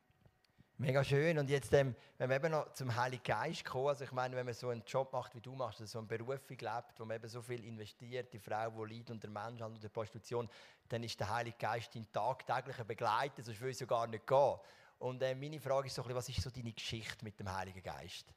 [0.77, 1.37] Mega schön.
[1.37, 4.45] Und jetzt, ähm, wenn wir eben noch zum Heiligen Geist kommen, also ich meine, wenn
[4.45, 7.17] man so einen Job macht, wie du machst, also so eine Berufung lebt, wo man
[7.17, 10.49] eben so viel investiert, die Frau, die leidet unter Menschenhandel und der Prostitution,
[10.89, 14.55] dann ist der Heilige Geist dein tagtäglicher Begleiter, sonst würde es ja gar nicht gehen.
[14.97, 17.55] Und äh, meine Frage ist so ein bisschen, was ist so deine Geschichte mit dem
[17.55, 18.33] Heiligen Geist?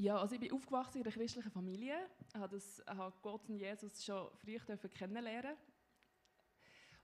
[0.00, 1.96] Ja, also ich bin aufgewachsen in einer christlichen Familie,
[2.32, 4.56] habe, das, habe Gott und Jesus schon früh
[4.90, 5.56] kennenlernen.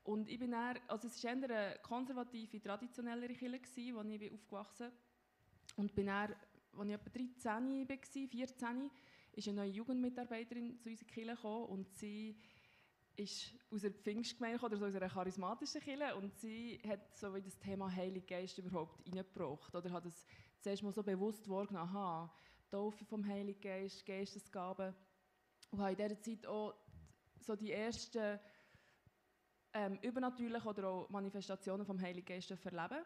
[0.05, 4.33] Und ich bin dann, also es war eher eine konservative, traditionellere Kirche, wo ich bin
[4.33, 5.85] aufgewachsen bin.
[5.85, 6.37] Und bin dann,
[6.79, 8.91] als ich etwa 13 war, 14,
[9.33, 12.41] ist eine neue Jugendmitarbeiterin zu unserer Kirche gekommen und sie
[13.17, 16.15] ist aus einer Pfingstgemeinde oder so aus einer charismatischen Kirche.
[16.15, 20.29] Und sie hat so wie das Thema Heilige Geist überhaupt reingebracht oder hat es
[20.61, 22.33] zuerst mal so bewusst wahrgenommen, aha,
[22.75, 24.93] Taufe vom Heiligen Geist, Geistesgaben
[25.71, 26.75] und habe in dieser Zeit auch
[27.39, 28.41] so die ersten
[29.73, 33.05] ähm, übernatürlichen oder auch Manifestationen vom Heiligen Geist erleben.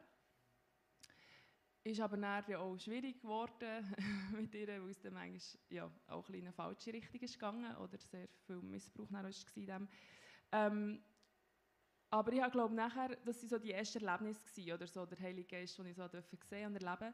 [1.84, 3.94] Ist aber dann auch schwierig geworden
[4.32, 7.76] mit ihr, weil es dann manchmal ja, auch ein in eine falsche Richtung ist gegangen
[7.76, 9.88] oder sehr viel Missbrauch war.
[10.52, 11.02] Ähm,
[12.08, 15.56] aber ich glaube nachher, das waren so die ersten Erlebnisse gewesen, oder so der Heilige
[15.56, 16.08] Geist, den ich so
[16.48, 17.12] sehen und erleben.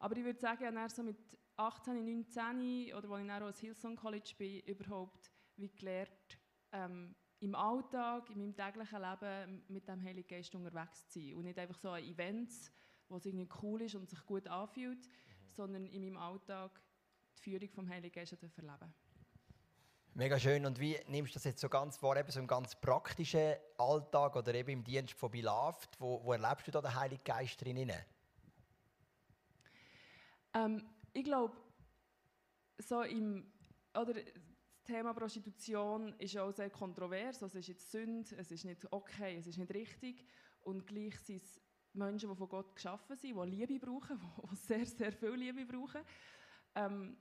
[0.00, 3.46] Aber ich würde sagen, ich habe so mit 18, 19 oder als ich dann auch
[3.46, 6.38] ans Hillsong College bin, überhaupt wie gelernt,
[6.72, 11.44] ähm, im Alltag, in meinem täglichen Leben mit dem Heiligen Geist unterwegs zu sein und
[11.44, 12.70] nicht einfach so an Events,
[13.08, 15.50] wo es irgendwie cool ist und sich gut anfühlt, mhm.
[15.50, 16.80] sondern in meinem Alltag
[17.36, 18.94] die Führung vom Heiligen Geist zu erleben.
[20.14, 20.66] Mega schön.
[20.66, 24.36] Und wie nimmst du das jetzt so ganz wahr, eben so im ganz praktischen Alltag
[24.36, 25.88] oder eben im Dienst von Beloved?
[25.98, 27.90] Wo, wo erlebst du da den Heiligen Geist drin?
[30.54, 31.56] Ähm, ich glaube,
[32.78, 33.52] so im,
[33.94, 34.24] oder das
[34.84, 37.42] Thema Prostitution ist auch sehr kontrovers.
[37.42, 40.24] Also es ist jetzt Sünde, es ist nicht okay, es ist nicht richtig.
[40.62, 41.60] Und gleich sind es
[41.92, 44.18] Menschen, die von Gott geschaffen sind, die Liebe brauchen,
[44.50, 46.02] die sehr, sehr viel Liebe brauchen.
[46.74, 47.16] Ähm,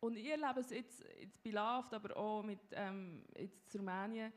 [0.00, 4.32] und ich erlebe es jetzt, jetzt bei Laft, aber auch mit ähm, jetzt Rumänien,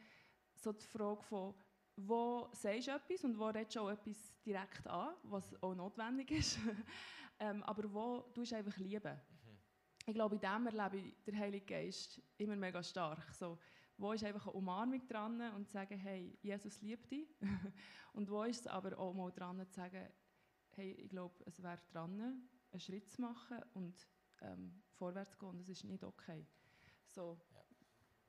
[0.54, 1.56] so die Frage von,
[1.96, 6.32] wo sagst du etwas und wo redest du auch etwas direkt an, was auch notwendig
[6.32, 6.60] ist,
[7.40, 9.14] ähm, aber wo du einfach lieben.
[9.14, 9.58] Mhm.
[10.06, 13.34] Ich glaube, in dem erlebe ich den Heiligen Geist immer mega stark.
[13.34, 13.58] So,
[13.98, 17.36] wo ist einfach eine Umarmung dran und zu sagen, hey, Jesus liebt dich.
[18.14, 20.08] und wo ist es aber auch mal dran zu sagen,
[20.76, 24.08] hey, ich glaube, es wäre dran, einen Schritt zu machen und
[24.42, 25.58] ähm, vorwärts zu gehen.
[25.58, 26.46] Das ist nicht okay.
[27.08, 27.40] So.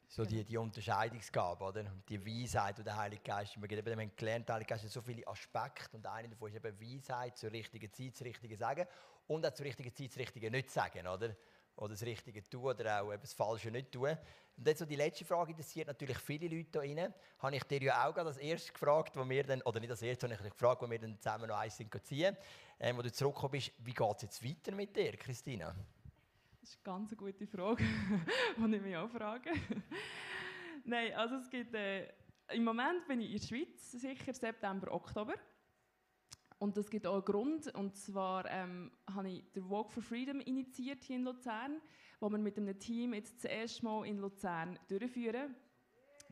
[0.08, 1.84] So die, die Unterscheidungsgabe, oder?
[2.08, 3.84] Die Weisheit, die der Heilige Geist immer gibt.
[3.84, 6.80] Wir haben gelernt, der Heilige Geist hat so viele Aspekte und einer davon ist eben
[6.80, 8.86] Weisheit, zur richtigen Zeit das Richtige sagen
[9.26, 11.34] und auch zur richtigen Zeit das Richtige nicht sagen, oder?
[11.76, 14.16] oder das Richtige tun oder auch das Falsche nicht tun.
[14.56, 17.14] Und jetzt so die letzte Frage interessiert natürlich viele Leute hier rein.
[17.38, 20.02] Habe ich dir ja auch gerade als erstes gefragt, wo wir dann, oder nicht als
[20.02, 22.36] erstes, sondern ich gefragt, wo wir dann zusammen noch eins ziehen,
[22.80, 23.72] ähm, wo du zurückgekommen bist.
[23.78, 25.74] Wie geht es jetzt weiter mit dir, Christina?
[26.66, 27.84] Das ist eine ganz gute Frage,
[28.56, 29.52] die ich mich auch frage.
[30.84, 32.12] Nein, also es gibt, äh,
[32.48, 35.34] im Moment bin ich in der Schweiz, sicher September, Oktober.
[36.58, 37.72] Und das gibt auch einen Grund.
[37.72, 41.80] Und zwar ähm, habe ich den Walk for Freedom initiiert hier in Luzern,
[42.18, 45.54] wo wir mit einem Team jetzt das erste Mal in Luzern durchführen.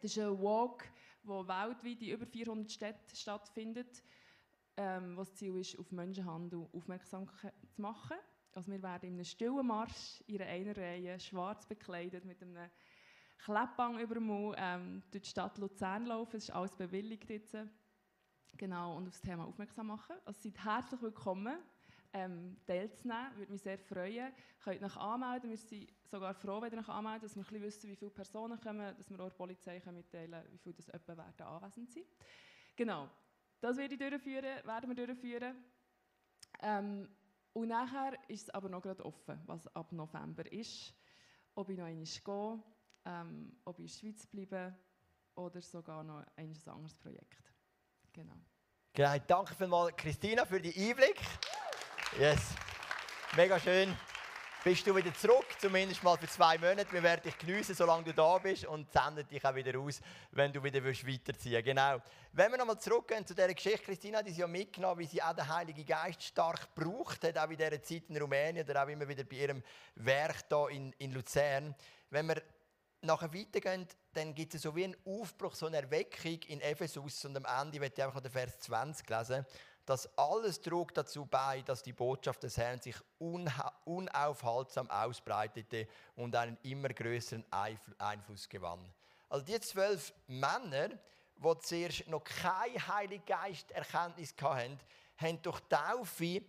[0.01, 0.83] Das ist ein Walk,
[1.23, 4.03] der weltweit in über 400 Städten stattfindet,
[4.79, 7.29] ähm, was das Ziel ist, auf Menschenhandel aufmerksam
[7.71, 8.17] zu machen.
[8.55, 12.71] Also wir werden in einem stillen Marsch in einer Reihe schwarz bekleidet mit einem
[13.39, 16.35] Kleppbang über dem Mund ähm, durch die Stadt Luzern laufen.
[16.35, 17.57] Das ist alles bewilligt jetzt.
[18.57, 20.15] Genau, und auf das Thema aufmerksam machen.
[20.25, 21.59] Also seid herzlich willkommen,
[22.13, 23.37] ähm, teilzunehmen.
[23.37, 24.33] Würde mich sehr freuen.
[24.63, 25.51] Könnt euch anmelden.
[25.51, 28.61] Wir sind sogar froh, wenn ihr euch anmeldet, dass wir ein wissen, wie viele Personen
[28.61, 32.07] kommen, dass wir auch der Polizei mitteilen können, wie viele das etwa werden anwesend sind.
[32.77, 33.11] Genau,
[33.61, 35.57] das werde ich durchführen, werden wir durchführen.
[36.61, 37.09] Ähm,
[37.55, 40.93] und nachher ist es aber noch gerade offen, was ab November ist.
[41.55, 42.63] Ob ich noch einmal gehe,
[43.07, 44.75] ähm, ob ich in der Schweiz bleibe
[45.37, 47.53] oder sogar noch ein anderes Projekt.
[48.13, 48.35] Genau.
[48.93, 51.21] Genau, danke vielmals, Christina, für den Einblick.
[52.19, 52.55] Yes.
[53.37, 53.97] Mega schön.
[54.65, 56.91] Bist du wieder zurück, zumindest mal für zwei Monate.
[56.91, 60.01] Wir werden dich geniessen, solange du da bist und senden dich auch wieder aus,
[60.31, 61.67] wenn du wieder weiterziehen willst.
[61.67, 62.01] Genau.
[62.33, 65.35] Wenn wir nochmal zurückgehen zu dieser Geschichte, Christina hat uns ja mitgenommen, wie sie auch
[65.35, 69.07] den Heiligen Geist stark braucht hat, auch in dieser Zeit in Rumänien oder auch immer
[69.07, 69.63] wieder bei ihrem
[69.97, 71.75] Werk hier in, in Luzern.
[72.09, 72.43] Wenn wir
[73.03, 77.37] nachher weitergehen, dann gibt es so wie einen Aufbruch, so eine Erweckung in Ephesus und
[77.37, 79.47] am Ende wird ich einfach noch den Vers 20 lesen.
[79.87, 86.57] Das alles trug dazu bei, dass die Botschaft des Herrn sich unaufhaltsam ausbreitete und einen
[86.63, 87.45] immer größeren
[87.99, 88.81] Einfluss gewann.
[89.29, 90.89] Also die zwölf Männer,
[91.37, 94.79] die zuerst noch keine Heilige Geist-Erkenntnis hatten,
[95.19, 96.43] haben durch Taufe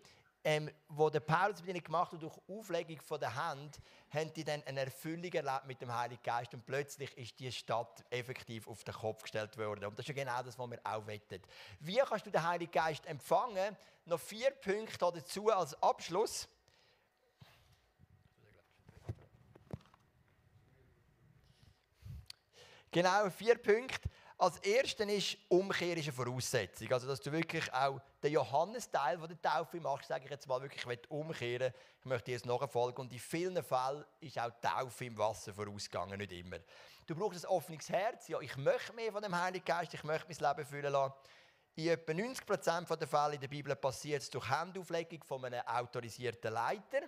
[0.45, 3.79] ähm, wo der Paulus mit ihnen gemacht hat, durch Auflegung von der Hand,
[4.11, 8.05] haben die dann eine Erfüllung erlebt mit dem Heiligen Geist und plötzlich ist die Stadt
[8.11, 9.85] effektiv auf den Kopf gestellt worden.
[9.85, 11.43] Und das ist ja genau das, was wir auch wettet.
[11.79, 13.75] Wie kannst du den Heiligen Geist empfangen?
[14.05, 16.47] Noch vier Punkte dazu als Abschluss.
[22.91, 24.07] Genau, vier Punkte.
[24.37, 26.91] Als erstes ist Umkehr ist eine Voraussetzung.
[26.93, 30.83] Also, dass du wirklich auch den Johannes-Teil der Taufe machst, sage ich jetzt mal wirklich,
[30.83, 33.01] ich umkehren ich möchte jetzt nachfolgen.
[33.01, 36.57] Und in vielen Fällen ist auch die Taufe im Wasser vorausgegangen, nicht immer.
[37.05, 38.27] Du brauchst ein offenes Herz.
[38.27, 41.13] Ja, ich möchte mehr von dem Heiligen Geist, ich möchte mein Leben füllen lassen.
[41.75, 46.51] In etwa 90% der Fälle in der Bibel passiert es durch Handauflegung von einem autorisierten
[46.51, 47.01] Leiter.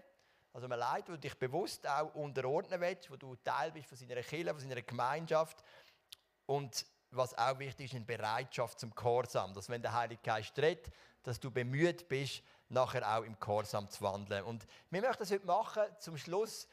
[0.54, 4.22] Also einem Leiter, der dich bewusst auch unterordnen willst, wo du Teil bist von seiner
[4.22, 5.64] Kirche, von seiner Gemeinschaft.
[6.46, 6.86] Und
[7.18, 9.54] was auch wichtig ist, eine Bereitschaft zum Gehorsam.
[9.54, 10.92] Dass wenn der Heilige Geist redet,
[11.24, 14.44] dass du bemüht bist, nachher auch im Gehorsam zu wandeln.
[14.44, 16.68] Und wir möchten das heute machen, zum Schluss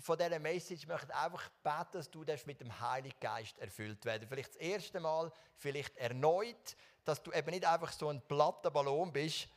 [0.00, 4.26] von dieser Message, ich möchte einfach beten, dass du mit dem Heiligen Geist erfüllt werden
[4.28, 9.12] Vielleicht das erste Mal, vielleicht erneut, dass du eben nicht einfach so ein platter Ballon
[9.12, 9.48] bist,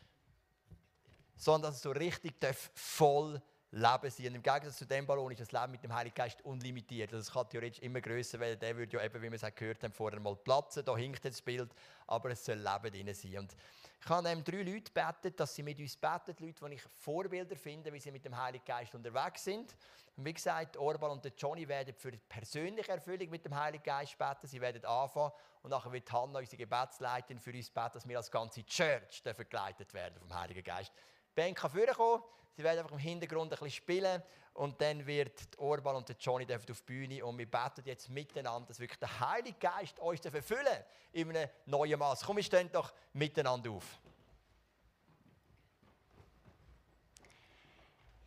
[1.36, 2.36] sondern dass du richtig
[2.74, 3.42] voll
[3.74, 4.28] Leben.
[4.30, 7.12] Und im Gegensatz zu dem Ballon ist das Leben mit dem Heiligen Geist unlimitiert.
[7.12, 8.60] Also es kann theoretisch immer größer werden.
[8.60, 10.86] Der würde ja eben, wie wir es gehört haben, vorher mal platzen.
[10.86, 11.72] Da hinkt das Bild,
[12.06, 13.40] aber es soll Leben drin sein.
[13.40, 13.56] Und
[14.00, 17.56] ich habe ähm, drei Leute gebeten, dass sie mit uns beten, Leute, die ich Vorbilder
[17.56, 19.76] finde, wie sie mit dem Heiligen Geist unterwegs sind.
[20.16, 24.16] Und wie gesagt, Orban und Johnny werden für die persönliche Erfüllung mit dem Heiligen Geist
[24.18, 24.46] beten.
[24.46, 25.32] Sie werden anfangen
[25.64, 29.92] und nachher wird Hannah, unsere Gebetsleiterin, für uns beten, dass wir als ganze Church geleitet
[29.96, 30.92] werden vom Heiligen Geist.
[31.36, 32.24] Ben kann vorkommen,
[32.56, 34.22] sie werden einfach im Hintergrund ein bisschen spielen
[34.54, 38.80] und dann wird Orban und Johnny auf die Bühne und wir beten jetzt miteinander, dass
[38.80, 42.24] wirklich der Heilige Geist uns erfüllen in einem neuen Maß.
[42.24, 44.00] Komm, wir stehen doch miteinander auf.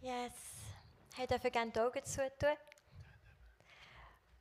[0.01, 0.33] Yes.
[1.19, 2.57] Ich darf gerne die Augen zutun.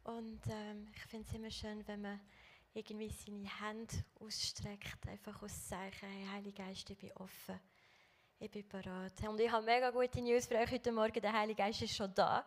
[0.03, 2.19] Und ähm, ich finde es immer schön, wenn man
[2.73, 7.59] irgendwie seine Hände ausstreckt, einfach aus Zeichen, hey, Heiliger Geist, ich bin offen
[8.39, 9.27] ich bin bereit.
[9.27, 11.21] Und ich habe mega gute News für euch heute Morgen.
[11.21, 12.45] Der Heilige Geist ist schon da.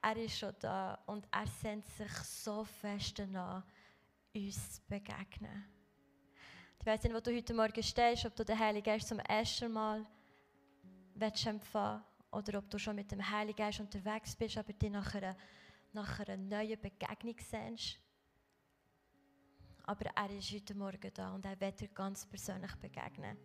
[0.00, 3.62] Er ist schon da und er sendet sich so fest an,
[4.34, 5.64] uns zu begegnen.
[6.80, 9.70] Ich weiß nicht, wo du heute Morgen stehst, ob du den Heiligen Geist zum ersten
[9.70, 10.04] Mal
[11.14, 15.36] empfangen oder ob du schon mit dem Heiligen Geist unterwegs bist, aber dich nach einer,
[15.92, 18.00] nach einer neuen Begegnung sehnst.
[19.84, 23.36] Aber er ist heute Morgen da und er wird dir ganz persönlich begegnen.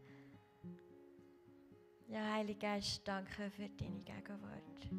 [2.10, 4.90] Ja, Heiliger Geist, danke für deine Gegenwart.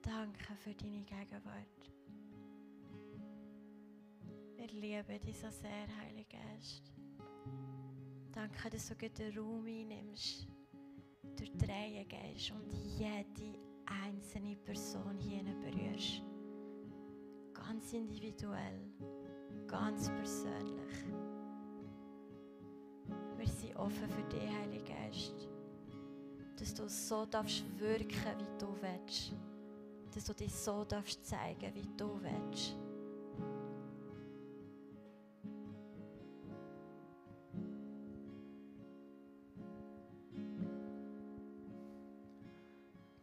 [0.00, 1.92] Danke für deine Gegenwart.
[4.56, 6.90] Wir lieben dich so sehr, Heiliger Geist.
[8.32, 10.48] Danke, dass du den Raum einnimmst,
[11.36, 16.22] durch die gehst und jede einzelne Person hier berührst.
[17.52, 18.90] Ganz individuell,
[19.66, 21.04] ganz persönlich.
[23.36, 25.49] Wir sind offen für dich, Heiliger Geist
[26.60, 29.32] dass du so darfst wirken, wie du willst.
[30.14, 32.76] Dass du dich so darfst zeigen, wie du willst.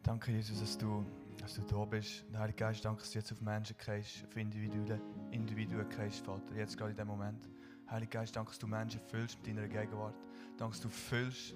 [0.02, 1.06] Danke, Jesus, dass du,
[1.38, 2.26] dass du da bist.
[2.34, 5.00] Heilige Geist, danke, dass du jetzt auf Menschen gehst, auf Individuen,
[5.32, 7.47] Individuen gehst, Vater, jetzt gerade in diesem Moment.
[7.89, 10.15] Heiliger Geist, danke, dass du Menschen füllst mit deiner Gegenwart.
[10.58, 11.56] Danke, dass du füllst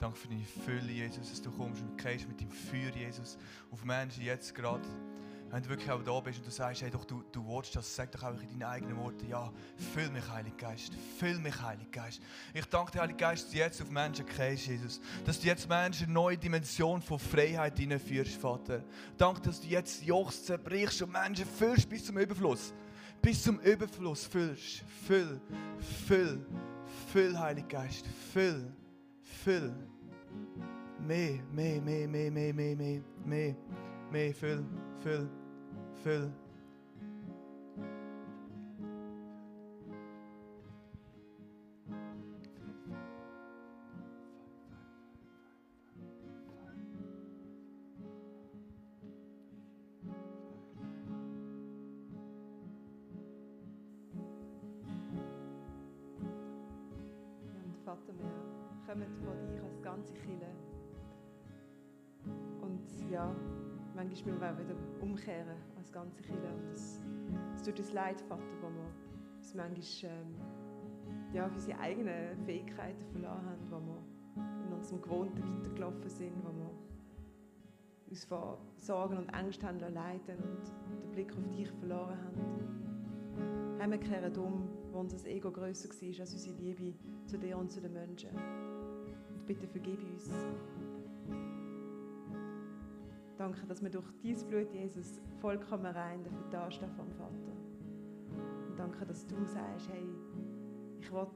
[0.00, 3.36] Danke für deine Fülle, Jesus, dass du kommst und gehst mit deinem Feuer, Jesus,
[3.70, 4.88] auf Menschen jetzt gerade.
[5.50, 7.94] Wenn du wirklich auch da bist und du sagst, hey, doch, du, du willst das,
[7.94, 9.52] sag doch einfach in deinen eigenen Worten, ja,
[9.92, 12.22] füll mich, Heiliger Geist, füll mich, Heiliger Geist.
[12.54, 15.00] Ich danke dir, Heiliger Geist, dass du jetzt auf Menschen gehst, Jesus.
[15.26, 18.82] Dass du jetzt Menschen eine neue Dimension von Freiheit hineinführst, Vater.
[19.18, 22.72] Danke, dass du jetzt Jochs zerbrichst und Menschen füllst bis zum Überfluss.
[23.20, 24.82] Bis zum Überfluss füllst.
[25.06, 25.38] Füll,
[26.06, 26.46] füll,
[27.12, 28.72] füll, Heiliger Geist, füll,
[29.44, 29.89] füll
[31.10, 33.56] mehr, mehr, mehr, mehr, mehr, mehr, mehr, mehr,
[34.12, 34.64] mehr, füll,
[35.00, 35.28] füll,
[36.04, 36.32] füll.
[57.84, 58.30] Vater, wir
[58.86, 60.69] kommen vor dich als ganze Kirche.
[62.80, 63.34] Und ja,
[63.94, 66.52] manchmal müssen wir wieder umkehren als ganze Kille.
[66.54, 67.00] Und es,
[67.54, 68.90] es tut uns leid, Vater, wo wir
[69.36, 70.34] uns manchmal ähm,
[71.32, 76.52] ja, für unsere eigenen Fähigkeiten verloren haben, wo wir in unserem Gewohnten weitergelaufen sind, wo
[76.56, 76.70] wir
[78.08, 83.78] uns vor Sorgen und Ängsten haben und den Blick auf dich verloren haben.
[83.80, 86.94] Haben wir kehren um, wo unser Ego grösser war als unsere Liebe
[87.26, 88.30] zu dir und zu den Menschen.
[88.30, 90.28] Und bitte vergib uns.
[93.40, 97.56] Danke, dass wir durch dein Blut, Jesus, vollkommen rein dafür dastehen vom Vater.
[98.68, 100.06] Und danke, dass du sagst, hey,
[101.00, 101.26] ich will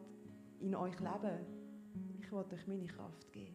[0.60, 1.46] in euch leben.
[2.18, 3.54] Ich will euch meine Kraft geben.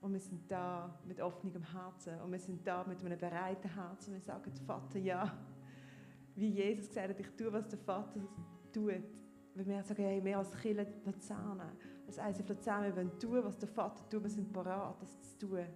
[0.00, 4.14] Und wir sind da mit offenem Herzen und wir sind da mit einem bereiten Herzen.
[4.14, 5.36] Wir sagen, Vater, ja,
[6.36, 8.20] wie Jesus gesagt hat, ich tue, was der Vater
[8.72, 8.92] tut.
[9.56, 11.60] Weil wir sagen, hey, wir als Kirche Luzern,
[12.06, 14.22] als ICF Luzern, wir wollen tun, was der Vater tut.
[14.22, 15.66] Wir sind bereit, das zu tun.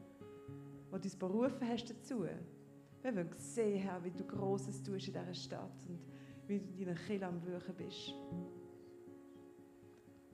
[0.94, 2.22] Was du uns berufen hast dazu.
[3.02, 5.98] Wir wollen sehen, Herr, wie du Großes tust in dieser Stadt und
[6.46, 8.14] wie du deiner Kirche am Wirken bist.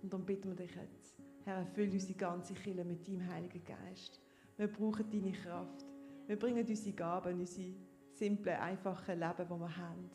[0.03, 4.21] Und darum bitten wir dich jetzt, Herr, erfülle unsere ganze Kirche mit deinem Heiligen Geist.
[4.59, 5.87] Wir brauchen deine Kraft.
[6.27, 7.73] Wir bringen unsere Gaben, unsere
[8.13, 10.11] simple, einfache Leben, die wir haben.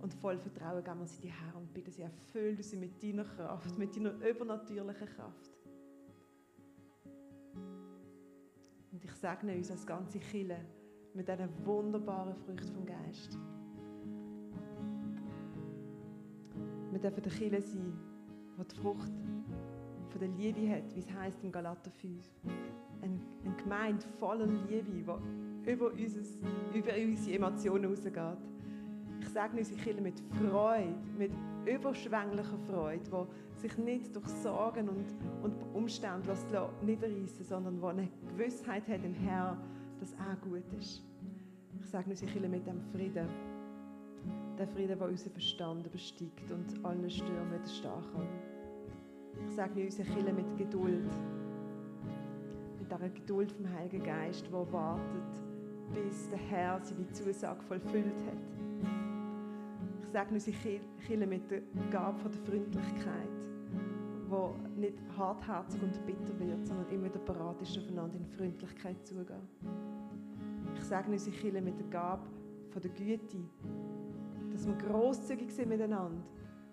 [0.00, 3.24] Und voll Vertrauen geben wir sie dir her und bitten sie, erfülle sie mit deiner
[3.24, 5.50] Kraft, mit deiner übernatürlichen Kraft.
[9.02, 10.58] Und ich segne uns als ganze Kille
[11.12, 13.38] mit diesen wunderbaren Früchten vom Geist.
[16.92, 17.92] Wir dürfen der Kille sein,
[18.58, 19.12] die die Frucht
[20.10, 22.24] von der Liebe hat, wie es heißt im Galater 5.
[23.00, 25.00] Eine, eine Gemeinde voller Liebe, die
[25.70, 26.38] über, unseres,
[26.72, 28.51] über unsere Emotionen rausgeht.
[29.32, 31.32] Ich sage unsere Kinder mit Freude, mit
[31.64, 35.06] überschwänglicher Freude, die sich nicht durch Sorgen und,
[35.42, 36.36] und Umstände
[36.82, 39.56] niederreißen sondern die eine Gewissheit hat im Herrn,
[40.00, 41.02] dass er gut ist.
[41.80, 43.26] Ich sage unsere Kinder mit dem Frieden.
[44.58, 48.28] Der Frieden, der unseren Verstand übersteigt und allen Stürmen widerstehen kann.
[49.48, 51.10] Ich sage unsere Kinder mit Geduld.
[52.78, 55.42] Mit dieser Geduld vom Heiligen Geist, der wartet,
[55.94, 58.51] bis der Herr seine Zusage vollfüllt hat.
[60.12, 60.54] Sage unsere
[61.06, 63.30] Kinder mit der Gabe der Freundlichkeit,
[64.28, 69.48] wo nicht hartherzig und bitter wird, sondern immer wieder bereit ist, aufeinander in Freundlichkeit zugehen.
[70.76, 72.28] Ich sage unsere Kinder mit der Gabe
[72.74, 73.38] der Güte,
[74.50, 76.22] dass wir grosszügig sind miteinander,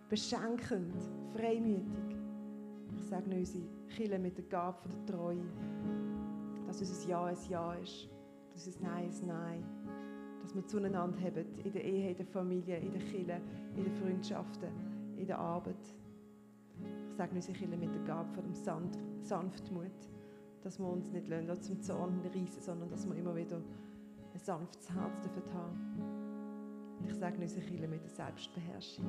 [0.09, 0.97] beschenkend,
[1.33, 2.17] freimütig.
[2.97, 5.45] Ich sage unsere Kinder mit der Gabe der Treue,
[6.67, 8.09] dass unser Ja ein Ja ist,
[8.51, 9.63] dass unser Nein ein Nein
[10.49, 13.39] dass wir zueinander haben, in der Ehe, in der Familie, in der Kirche,
[13.75, 14.69] in den Freundschaften,
[15.15, 15.75] in der Arbeit.
[17.07, 19.91] Ich sage unsere Kinder mit der Gabe von dem Sanft Sanftmut,
[20.63, 24.89] dass wir uns nicht lassen, zum Zorn reissen, sondern dass wir immer wieder ein sanftes
[24.91, 25.77] Herz dafür haben.
[27.07, 29.05] Ich sage unsere Kinder mit der Selbstbeherrschung,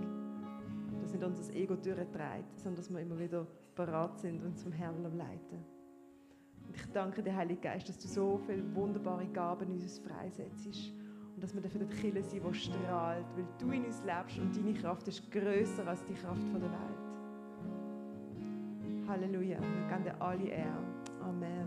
[1.00, 5.02] dass nicht unser Ego durchtreibt, sondern dass wir immer wieder bereit sind und zum Herrn
[5.16, 5.64] leiten.
[6.66, 10.92] Und ich danke dir, Heiliger Geist, dass du so viele wunderbare Gaben in uns freisetzt.
[11.40, 14.54] Und dass wir dafür die Kille sind, die strahlt, weil du in uns lebst und
[14.54, 17.00] deine Kraft ist größer als die Kraft der Welt.
[19.08, 19.58] Halleluja.
[19.58, 20.84] Wir geben dir alle Ehre.
[21.22, 21.66] Amen.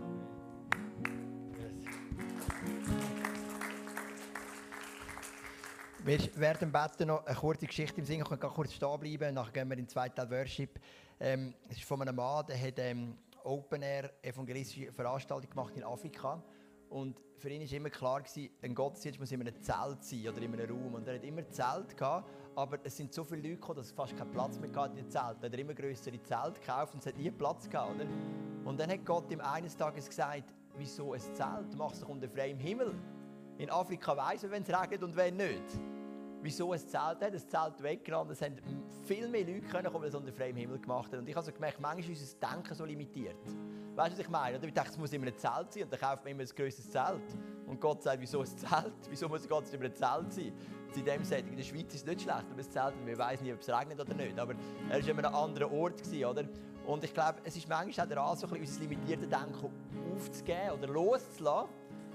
[6.04, 9.68] Wir werden beten noch eine kurze Geschichte im Singen, können kurz stehen bleiben, nachher gehen
[9.68, 10.78] wir in den zweiten Teil Worship.
[11.18, 15.82] Ähm, es ist von einem Mann, der hat ähm, Open Air evangelistische Veranstaltung gemacht in
[15.82, 16.40] Afrika
[16.88, 20.40] und für ihn war immer klar, gewesen, ein Gottesdienst muss in einem Zelt sein oder
[20.40, 20.94] in einem Raum.
[20.94, 23.92] Und er hat immer Zelt gehabt, aber es sind so viele Leute gekommen, dass es
[23.92, 25.42] fast keinen Platz mehr hatte in den Zelten.
[25.42, 27.96] Er hat immer größere Zelte gekauft und es hat nie Platz gehabt.
[27.96, 28.06] Oder?
[28.64, 30.44] Und dann hat Gott ihm eines Tages gesagt,
[30.76, 31.76] wieso ein Zelt?
[31.76, 32.94] Mach es doch unter freiem Himmel.
[33.58, 35.78] In Afrika weiss man, wenn es regnet und wenn nicht
[36.44, 38.32] wieso ein Zelt hat, das Zelt weggenommen.
[38.32, 38.56] Es haben
[39.06, 41.20] viel mehr Leute können kommen, die unter freiem Himmel gemacht haben.
[41.20, 43.36] Und ich habe so gemerkt, manchmal ist unser Denken so limitiert.
[43.94, 44.58] Weißt du, was ich meine?
[44.60, 46.90] Ich dachte, es muss immer ein Zelt sein und dann kauft man immer ein grösseres
[46.90, 47.22] Zelt.
[47.66, 48.92] Und Gott sagt, wieso ein Zelt?
[49.10, 50.52] Wieso muss Gott immer ein Zelt sein?
[50.96, 53.44] in dem Setting, in der Schweiz ist es nicht schlecht, aber ein Zelt, wir wissen
[53.44, 54.38] nicht, ob es regnet oder nicht.
[54.38, 54.54] Aber
[54.88, 56.44] er war immer an einem anderen Ort, gewesen, oder?
[56.86, 59.72] Und ich glaube, es ist manchmal auch daran, so ein bisschen unser limitiertes Denken
[60.14, 61.70] aufzugeben oder loszulassen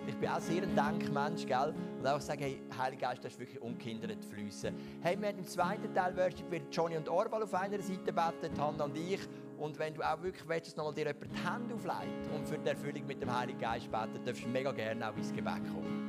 [0.07, 1.73] ich bin auch sehr ein Denkmensch, gell?
[1.99, 4.73] Und auch sagen, hey, Heiliger Geist, das ist wirklich ungehindert fließen.
[5.01, 8.85] Hey, wir im zweiten Teil Worship wird Johnny und Orbal auf einer Seite beten, Hannah
[8.85, 9.19] und ich.
[9.59, 12.57] Und wenn du auch wirklich willst, dass nochmal dir jemand die Hände auflegt und für
[12.57, 16.08] die Erfüllung mit dem Heiligen Geist beten, darfst du mega gerne auch ins Gebet kommen.